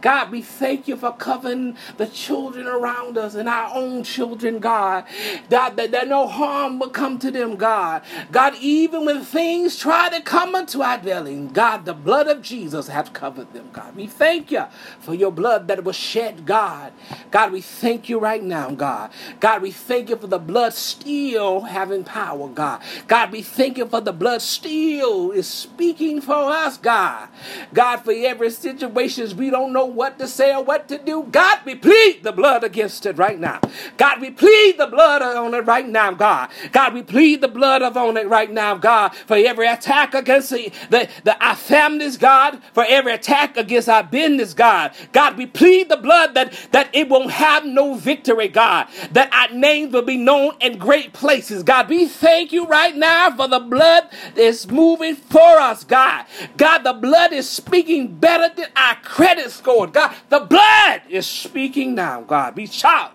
God, 0.00 0.30
we 0.30 0.42
thank 0.42 0.88
you 0.88 0.96
for 0.96 1.12
covering 1.12 1.76
the 1.96 2.06
children 2.06 2.66
around 2.66 3.18
us 3.18 3.34
and 3.34 3.48
our 3.48 3.74
own 3.74 4.04
children, 4.04 4.58
God. 4.58 5.04
God, 5.50 5.76
that, 5.76 5.90
that 5.92 6.08
no 6.08 6.26
harm 6.26 6.78
will 6.78 6.90
come 6.90 7.18
to 7.20 7.30
them, 7.30 7.56
God. 7.56 8.02
God, 8.32 8.54
even 8.60 9.04
when 9.04 9.22
things 9.24 9.78
try 9.78 10.08
to 10.10 10.20
come 10.22 10.54
into 10.54 10.82
our 10.82 10.98
dwelling, 10.98 11.48
God, 11.48 11.84
the 11.84 11.94
blood 11.94 12.28
of 12.28 12.42
Jesus 12.42 12.88
has 12.88 13.08
covered 13.10 13.52
them, 13.52 13.70
God. 13.72 13.96
We 13.96 14.06
thank 14.06 14.50
you 14.50 14.64
for 15.00 15.14
your 15.14 15.32
blood 15.32 15.68
that 15.68 15.84
was 15.84 15.96
shed, 15.96 16.46
God. 16.46 16.92
God, 17.30 17.52
we 17.52 17.60
thank 17.60 18.08
you 18.08 18.18
right 18.18 18.42
now, 18.42 18.70
God. 18.70 19.10
God, 19.40 19.62
we 19.62 19.70
thank 19.70 20.10
you 20.10 20.16
for 20.16 20.26
the 20.26 20.38
blood 20.38 20.74
still 20.74 21.62
having 21.62 22.04
power, 22.04 22.48
God. 22.48 22.82
God, 23.08 23.32
we 23.32 23.42
thank 23.42 23.78
you 23.78 23.86
for 23.86 24.00
the 24.00 24.12
blood 24.12 24.42
still 24.42 25.30
is 25.32 25.48
speaking 25.48 26.20
for 26.20 26.34
us, 26.34 26.78
God. 26.78 27.28
God, 27.74 27.98
for 27.98 28.12
every 28.12 28.50
situation 28.50 29.36
we 29.36 29.50
don't 29.50 29.72
know 29.72 29.86
what 29.94 30.18
to 30.18 30.26
say 30.26 30.54
or 30.54 30.62
what 30.62 30.88
to 30.88 30.98
do, 30.98 31.26
God, 31.30 31.60
we 31.64 31.74
plead 31.74 32.22
the 32.22 32.32
blood 32.32 32.64
against 32.64 33.06
it 33.06 33.16
right 33.16 33.38
now. 33.38 33.60
God, 33.96 34.20
we 34.20 34.30
plead 34.30 34.78
the 34.78 34.86
blood 34.86 35.22
on 35.22 35.54
it 35.54 35.66
right 35.66 35.88
now, 35.88 36.12
God. 36.12 36.50
God, 36.72 36.94
we 36.94 37.02
plead 37.02 37.40
the 37.40 37.48
blood 37.48 37.82
of 37.82 37.96
on 37.96 38.16
it 38.16 38.28
right 38.28 38.50
now, 38.50 38.76
God, 38.76 39.14
for 39.14 39.36
every 39.36 39.66
attack 39.66 40.14
against 40.14 40.50
the, 40.50 40.72
the, 40.90 41.08
the 41.24 41.44
our 41.44 41.56
families, 41.56 42.16
God, 42.16 42.60
for 42.72 42.84
every 42.88 43.12
attack 43.12 43.56
against 43.56 43.88
our 43.88 44.02
business, 44.02 44.54
God. 44.54 44.92
God, 45.12 45.36
we 45.36 45.46
plead 45.46 45.88
the 45.88 45.96
blood 45.96 46.34
that, 46.34 46.52
that 46.72 46.90
it 46.92 47.08
won't 47.08 47.30
have 47.30 47.64
no 47.64 47.94
victory, 47.94 48.48
God, 48.48 48.88
that 49.12 49.32
our 49.32 49.54
names 49.56 49.92
will 49.92 50.02
be 50.02 50.16
known 50.16 50.52
in 50.60 50.78
great 50.78 51.12
places, 51.12 51.62
God. 51.62 51.88
We 51.88 52.06
thank 52.06 52.52
you 52.52 52.66
right 52.66 52.96
now 52.96 53.34
for 53.36 53.48
the 53.48 53.60
blood 53.60 54.08
that's 54.34 54.66
moving 54.68 55.16
for 55.16 55.58
us, 55.58 55.84
God. 55.84 56.26
God, 56.56 56.78
the 56.78 56.92
blood 56.92 57.32
is 57.32 57.48
speaking 57.48 58.16
better 58.16 58.54
than 58.54 58.68
our 58.76 58.96
credit 58.96 59.50
score, 59.50 59.77
God. 59.86 60.14
The 60.28 60.40
blood 60.40 61.02
is 61.08 61.26
speaking 61.26 61.94
now, 61.94 62.22
God. 62.22 62.56
We 62.56 62.66
shout, 62.66 63.12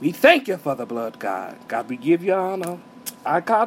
we 0.00 0.12
thank 0.12 0.48
you 0.48 0.56
for 0.56 0.74
the 0.74 0.84
blood, 0.86 1.18
God. 1.18 1.56
God, 1.68 1.88
we 1.88 1.96
give 1.96 2.24
you 2.24 2.34
honor. 2.34 2.78
God, 3.24 3.58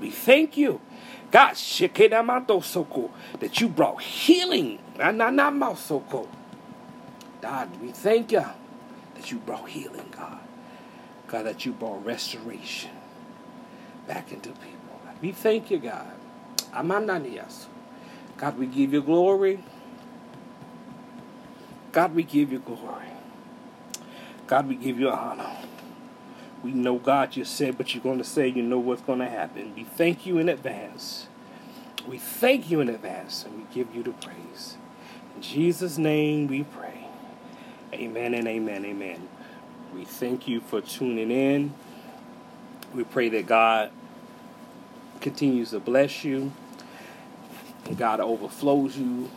we 0.00 0.10
thank 0.10 0.56
you. 0.56 0.80
God. 1.30 1.56
That 3.40 3.60
you 3.60 3.68
brought 3.68 4.02
healing. 4.02 4.78
God, 7.42 7.80
we 7.82 7.88
thank 7.92 8.32
you 8.32 8.44
that 9.24 9.32
you 9.32 9.38
brought 9.38 9.70
healing, 9.70 10.04
God. 10.10 10.38
God, 11.28 11.46
that 11.46 11.64
you 11.64 11.72
brought 11.72 12.04
restoration 12.04 12.90
back 14.06 14.30
into 14.30 14.50
people. 14.50 15.00
We 15.22 15.32
thank 15.32 15.70
you, 15.70 15.78
God. 15.78 16.12
Amandanias. 16.74 17.64
God, 18.36 18.58
we 18.58 18.66
give 18.66 18.92
you 18.92 19.00
glory. 19.00 19.64
God, 21.90 22.14
we 22.14 22.22
give 22.22 22.52
you 22.52 22.58
glory. 22.58 23.06
God, 24.46 24.68
we 24.68 24.74
give 24.74 25.00
you 25.00 25.08
honor. 25.08 25.56
We 26.62 26.72
know, 26.72 26.98
God, 26.98 27.34
you 27.34 27.46
said 27.46 27.78
what 27.78 27.94
you're 27.94 28.02
going 28.02 28.18
to 28.18 28.24
say. 28.24 28.48
You 28.48 28.62
know 28.62 28.78
what's 28.78 29.00
going 29.00 29.20
to 29.20 29.28
happen. 29.28 29.72
We 29.74 29.84
thank 29.84 30.26
you 30.26 30.36
in 30.36 30.50
advance. 30.50 31.28
We 32.06 32.18
thank 32.18 32.70
you 32.70 32.80
in 32.82 32.90
advance, 32.90 33.46
and 33.46 33.56
we 33.56 33.74
give 33.74 33.94
you 33.94 34.02
the 34.02 34.10
praise. 34.10 34.76
In 35.34 35.40
Jesus' 35.40 35.96
name 35.96 36.46
we 36.46 36.64
pray. 36.64 36.93
Amen 37.94 38.34
and 38.34 38.48
amen, 38.48 38.84
amen. 38.84 39.28
We 39.94 40.04
thank 40.04 40.48
you 40.48 40.60
for 40.60 40.80
tuning 40.80 41.30
in. 41.30 41.72
We 42.92 43.04
pray 43.04 43.28
that 43.28 43.46
God 43.46 43.92
continues 45.20 45.70
to 45.70 45.80
bless 45.80 46.24
you 46.24 46.52
and 47.86 47.96
God 47.96 48.20
overflows 48.20 48.96
you 48.96 49.30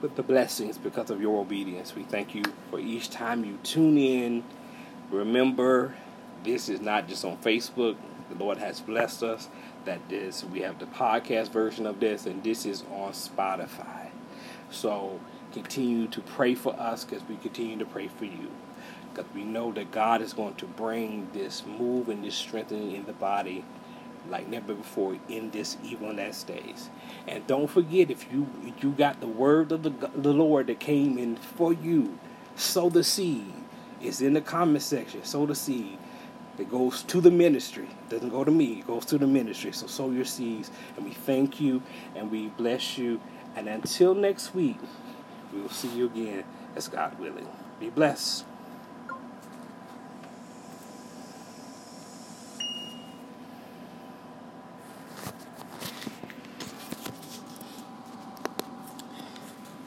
with 0.00 0.16
the 0.16 0.22
blessings 0.22 0.78
because 0.78 1.10
of 1.10 1.20
your 1.20 1.40
obedience. 1.40 1.94
We 1.94 2.04
thank 2.04 2.34
you 2.34 2.44
for 2.70 2.78
each 2.78 3.10
time 3.10 3.44
you 3.44 3.58
tune 3.62 3.98
in. 3.98 4.44
Remember, 5.10 5.94
this 6.44 6.68
is 6.68 6.80
not 6.80 7.08
just 7.08 7.24
on 7.24 7.36
Facebook. 7.38 7.96
The 8.30 8.36
Lord 8.36 8.58
has 8.58 8.80
blessed 8.80 9.22
us 9.22 9.48
that 9.84 10.08
this 10.08 10.44
we 10.44 10.60
have 10.60 10.78
the 10.78 10.86
podcast 10.86 11.50
version 11.50 11.86
of 11.86 12.00
this 12.00 12.26
and 12.26 12.42
this 12.42 12.64
is 12.64 12.84
on 12.90 13.12
Spotify. 13.12 14.03
So 14.70 15.20
continue 15.52 16.08
to 16.08 16.20
pray 16.20 16.54
for 16.54 16.74
us 16.78 17.04
because 17.04 17.26
we 17.28 17.36
continue 17.36 17.78
to 17.78 17.86
pray 17.86 18.08
for 18.08 18.24
you. 18.24 18.50
Because 19.12 19.32
we 19.34 19.44
know 19.44 19.70
that 19.72 19.92
God 19.92 20.22
is 20.22 20.32
going 20.32 20.54
to 20.56 20.66
bring 20.66 21.28
this 21.32 21.64
move 21.64 22.08
and 22.08 22.24
this 22.24 22.34
strengthening 22.34 22.92
in 22.92 23.04
the 23.06 23.12
body 23.12 23.64
like 24.28 24.48
never 24.48 24.74
before 24.74 25.16
in 25.28 25.50
this 25.50 25.76
evil 25.84 26.12
last 26.12 26.46
days. 26.46 26.88
And 27.28 27.46
don't 27.46 27.68
forget 27.68 28.10
if 28.10 28.30
you 28.32 28.46
if 28.64 28.82
you 28.82 28.90
got 28.92 29.20
the 29.20 29.26
word 29.26 29.70
of 29.72 29.82
the, 29.82 29.90
the 29.90 30.32
Lord 30.32 30.66
that 30.68 30.80
came 30.80 31.18
in 31.18 31.36
for 31.36 31.72
you, 31.72 32.18
sow 32.56 32.88
the 32.88 33.04
seed. 33.04 33.52
It's 34.00 34.20
in 34.20 34.34
the 34.34 34.40
comment 34.40 34.82
section. 34.82 35.24
Sow 35.24 35.46
the 35.46 35.54
seed. 35.54 35.98
It 36.58 36.70
goes 36.70 37.02
to 37.04 37.20
the 37.20 37.30
ministry. 37.30 37.84
It 37.84 38.10
doesn't 38.10 38.30
go 38.30 38.44
to 38.44 38.50
me. 38.50 38.80
It 38.80 38.86
goes 38.86 39.04
to 39.06 39.18
the 39.18 39.26
ministry. 39.26 39.72
So 39.72 39.86
sow 39.86 40.10
your 40.10 40.24
seeds. 40.24 40.70
And 40.96 41.04
we 41.04 41.12
thank 41.12 41.60
you 41.60 41.82
and 42.14 42.30
we 42.30 42.48
bless 42.48 42.96
you. 42.96 43.20
And 43.56 43.68
until 43.68 44.14
next 44.14 44.54
week, 44.54 44.78
we 45.52 45.60
will 45.60 45.68
see 45.68 45.88
you 45.88 46.06
again 46.06 46.44
as 46.74 46.88
God 46.88 47.18
willing. 47.18 47.48
Be 47.78 47.90
blessed. 47.90 48.44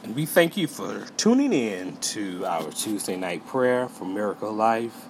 And 0.08 0.16
we 0.16 0.24
thank 0.24 0.56
you 0.56 0.66
for 0.66 1.04
tuning 1.18 1.52
in 1.52 1.98
to 1.98 2.42
our 2.46 2.70
Tuesday 2.70 3.16
night 3.16 3.46
prayer 3.46 3.88
for 3.90 4.06
Miracle 4.06 4.52
Life. 4.52 5.04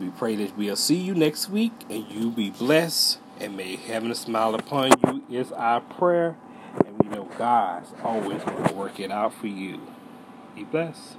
We 0.00 0.08
pray 0.08 0.34
that 0.34 0.56
we'll 0.56 0.74
see 0.74 0.96
you 0.96 1.14
next 1.14 1.48
week 1.48 1.72
and 1.88 2.08
you 2.10 2.32
be 2.32 2.50
blessed 2.50 3.20
and 3.38 3.56
may 3.56 3.76
heaven 3.76 4.12
smile 4.16 4.56
upon 4.56 4.90
you 5.06 5.22
is 5.30 5.52
our 5.52 5.80
prayer. 5.80 6.34
God's 7.38 7.92
always 8.02 8.42
going 8.44 8.64
to 8.64 8.74
work 8.74 9.00
it 9.00 9.10
out 9.10 9.34
for 9.34 9.48
you. 9.48 9.80
Be 10.54 10.64
blessed. 10.64 11.16